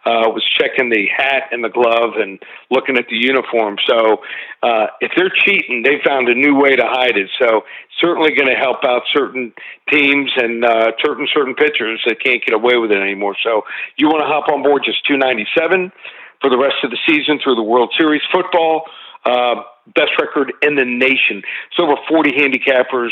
Uh, 0.08 0.32
was 0.32 0.44
checking 0.56 0.88
the 0.88 1.04
hat 1.14 1.52
and 1.52 1.62
the 1.62 1.68
glove 1.68 2.16
and 2.16 2.40
looking 2.70 2.96
at 2.96 3.04
the 3.10 3.16
uniform. 3.16 3.76
So 3.86 4.24
uh, 4.62 4.86
if 5.02 5.12
they're 5.14 5.28
cheating, 5.44 5.82
they 5.82 6.00
found 6.02 6.30
a 6.30 6.34
new 6.34 6.56
way 6.56 6.76
to 6.76 6.86
hide 6.86 7.18
it. 7.18 7.28
So 7.38 7.68
certainly 8.00 8.30
going 8.32 8.48
to 8.48 8.56
help 8.56 8.84
out 8.84 9.02
certain 9.12 9.52
teams 9.92 10.32
and 10.36 10.64
uh, 10.64 10.92
certain 11.04 11.28
certain 11.34 11.54
pitchers 11.54 12.00
that 12.06 12.24
can't 12.24 12.40
get 12.42 12.54
away 12.54 12.78
with 12.80 12.90
it 12.90 13.02
anymore. 13.02 13.36
So 13.44 13.68
you 13.98 14.08
want 14.08 14.24
to 14.24 14.28
hop 14.32 14.48
on 14.48 14.62
board 14.62 14.82
just 14.82 15.04
two 15.06 15.18
ninety 15.18 15.46
seven 15.52 15.92
for 16.40 16.48
the 16.48 16.56
rest 16.56 16.76
of 16.84 16.90
the 16.90 16.98
season 17.06 17.38
through 17.44 17.56
the 17.56 17.68
World 17.68 17.92
Series 17.98 18.22
football. 18.32 18.84
Uh, 19.26 19.56
best 19.94 20.12
record 20.18 20.52
in 20.62 20.76
the 20.76 20.84
nation. 20.84 21.42
It's 21.68 21.78
over 21.80 21.96
40 22.08 22.32
handicappers 22.32 23.10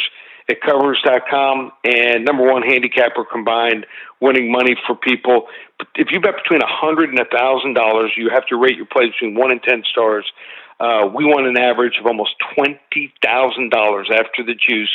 at 0.48 0.60
covers.com 0.60 1.72
and 1.84 2.24
number 2.24 2.50
one 2.50 2.62
handicapper 2.62 3.24
combined 3.24 3.86
winning 4.20 4.50
money 4.50 4.76
for 4.86 4.94
people. 4.94 5.48
If 5.94 6.08
you 6.10 6.20
bet 6.20 6.34
between 6.42 6.62
a 6.62 6.66
hundred 6.68 7.10
and 7.10 7.18
a 7.18 7.24
thousand 7.24 7.74
dollars, 7.74 8.12
you 8.16 8.30
have 8.30 8.46
to 8.46 8.56
rate 8.56 8.76
your 8.76 8.86
play 8.86 9.08
between 9.08 9.34
one 9.34 9.50
and 9.50 9.62
ten 9.62 9.82
stars. 9.90 10.30
Uh, 10.78 11.08
we 11.14 11.24
won 11.24 11.46
an 11.46 11.56
average 11.58 11.98
of 11.98 12.06
almost 12.06 12.34
twenty 12.54 13.12
thousand 13.22 13.70
dollars 13.70 14.08
after 14.12 14.42
the 14.44 14.54
juice 14.54 14.92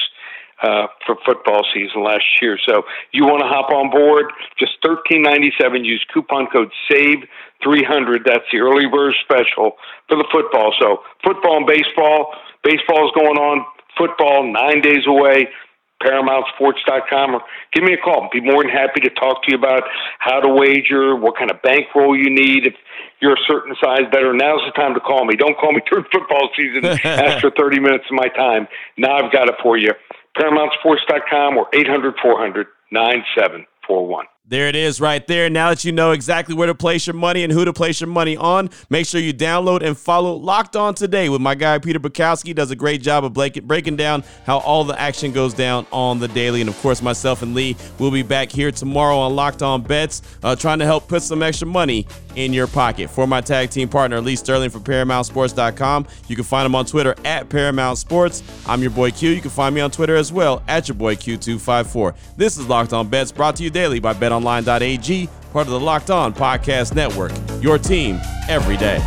uh, 0.61 0.87
for 1.05 1.17
football 1.25 1.65
season 1.73 2.03
last 2.03 2.25
year. 2.41 2.57
So 2.67 2.83
you 3.11 3.25
want 3.25 3.41
to 3.41 3.47
hop 3.47 3.71
on 3.71 3.89
board? 3.89 4.25
Just 4.59 4.73
thirteen 4.83 5.23
ninety 5.23 5.51
seven. 5.59 5.83
Use 5.85 6.05
coupon 6.13 6.47
code 6.47 6.71
SAVE 6.89 7.25
three 7.63 7.83
hundred. 7.83 8.23
That's 8.25 8.45
the 8.51 8.59
early 8.59 8.85
bird 8.87 9.13
special 9.23 9.77
for 10.07 10.17
the 10.17 10.27
football. 10.31 10.73
So 10.79 11.01
football 11.23 11.57
and 11.57 11.67
baseball. 11.67 12.33
Baseball 12.63 13.07
is 13.07 13.11
going 13.15 13.37
on. 13.37 13.65
Football 13.97 14.51
nine 14.51 14.81
days 14.81 15.05
away. 15.07 15.49
ParamountSports.com 16.01 17.35
or 17.35 17.41
give 17.73 17.83
me 17.83 17.93
a 17.93 17.97
call. 17.97 18.29
Be 18.31 18.41
more 18.41 18.63
than 18.63 18.71
happy 18.71 19.01
to 19.01 19.09
talk 19.09 19.43
to 19.43 19.51
you 19.51 19.57
about 19.57 19.83
how 20.19 20.39
to 20.39 20.49
wager, 20.49 21.15
what 21.15 21.37
kind 21.37 21.51
of 21.51 21.61
bankroll 21.61 22.17
you 22.17 22.29
need. 22.29 22.67
If 22.67 22.75
you're 23.21 23.33
a 23.33 23.45
certain 23.47 23.75
size 23.81 24.09
better, 24.11 24.33
now's 24.33 24.61
the 24.65 24.73
time 24.75 24.93
to 24.93 24.99
call 24.99 25.25
me. 25.25 25.35
Don't 25.35 25.57
call 25.57 25.71
me 25.73 25.81
during 25.89 26.05
football 26.11 26.49
season. 26.57 26.83
For 27.41 27.51
30 27.51 27.79
minutes 27.79 28.05
of 28.09 28.17
my 28.17 28.27
time. 28.27 28.67
Now 28.97 29.17
I've 29.17 29.31
got 29.31 29.47
it 29.47 29.55
for 29.63 29.77
you. 29.77 29.91
ParamountSports.com 30.37 31.57
or 31.57 31.67
800 31.73 32.15
400 32.21 32.67
9741. 32.91 34.25
There 34.43 34.67
it 34.67 34.75
is 34.75 34.99
right 34.99 35.25
there. 35.27 35.51
Now 35.51 35.69
that 35.69 35.85
you 35.85 35.91
know 35.91 36.11
exactly 36.11 36.55
where 36.55 36.65
to 36.65 36.73
place 36.73 37.05
your 37.05 37.13
money 37.13 37.43
and 37.43 37.53
who 37.53 37.63
to 37.63 37.71
place 37.71 38.01
your 38.01 38.09
money 38.09 38.35
on, 38.35 38.71
make 38.89 39.05
sure 39.05 39.21
you 39.21 39.33
download 39.33 39.83
and 39.83 39.95
follow 39.95 40.35
Locked 40.35 40.75
On 40.75 40.95
Today 40.95 41.29
with 41.29 41.39
my 41.39 41.53
guy 41.53 41.77
Peter 41.77 41.99
Bukowski. 41.99 42.53
Does 42.53 42.71
a 42.71 42.75
great 42.75 43.03
job 43.03 43.23
of 43.23 43.33
breaking 43.33 43.95
down 43.97 44.23
how 44.45 44.57
all 44.57 44.83
the 44.83 44.99
action 44.99 45.31
goes 45.31 45.53
down 45.53 45.85
on 45.91 46.19
the 46.19 46.27
daily. 46.27 46.59
And 46.59 46.69
of 46.69 46.77
course, 46.79 47.03
myself 47.03 47.43
and 47.43 47.53
Lee 47.53 47.77
will 47.99 48.09
be 48.09 48.23
back 48.23 48.51
here 48.51 48.71
tomorrow 48.71 49.15
on 49.19 49.35
Locked 49.35 49.61
On 49.61 49.83
Bets, 49.83 50.23
uh, 50.41 50.55
trying 50.55 50.79
to 50.79 50.85
help 50.85 51.07
put 51.07 51.21
some 51.21 51.43
extra 51.43 51.67
money 51.67 52.07
in 52.35 52.51
your 52.51 52.67
pocket. 52.67 53.09
For 53.09 53.27
my 53.27 53.41
tag 53.41 53.69
team 53.69 53.89
partner, 53.89 54.21
Lee 54.21 54.35
Sterling 54.35 54.69
from 54.69 54.83
ParamountSports.com, 54.83 56.07
you 56.27 56.35
can 56.35 56.45
find 56.45 56.65
him 56.65 56.75
on 56.75 56.85
Twitter 56.85 57.15
at 57.25 57.47
Paramount 57.49 57.97
Sports. 57.97 58.43
I'm 58.65 58.81
your 58.81 58.91
boy 58.91 59.11
Q. 59.11 59.29
You 59.29 59.41
can 59.41 59.51
find 59.51 59.75
me 59.75 59.81
on 59.81 59.91
Twitter 59.91 60.15
as 60.15 60.33
well 60.33 60.63
at 60.67 60.87
your 60.87 60.95
boy 60.95 61.15
Q254. 61.15 62.15
This 62.37 62.57
is 62.57 62.67
Locked 62.67 62.93
On 62.93 63.07
Bets 63.07 63.31
brought 63.31 63.55
to 63.57 63.63
you 63.63 63.69
daily 63.69 63.99
by 63.99 64.13
BetOnline.ag, 64.31 65.29
part 65.51 65.67
of 65.67 65.73
the 65.73 65.79
Locked 65.79 66.09
On 66.09 66.33
Podcast 66.33 66.95
Network. 66.95 67.31
Your 67.61 67.77
team 67.77 68.19
every 68.47 68.77
day. 68.77 68.99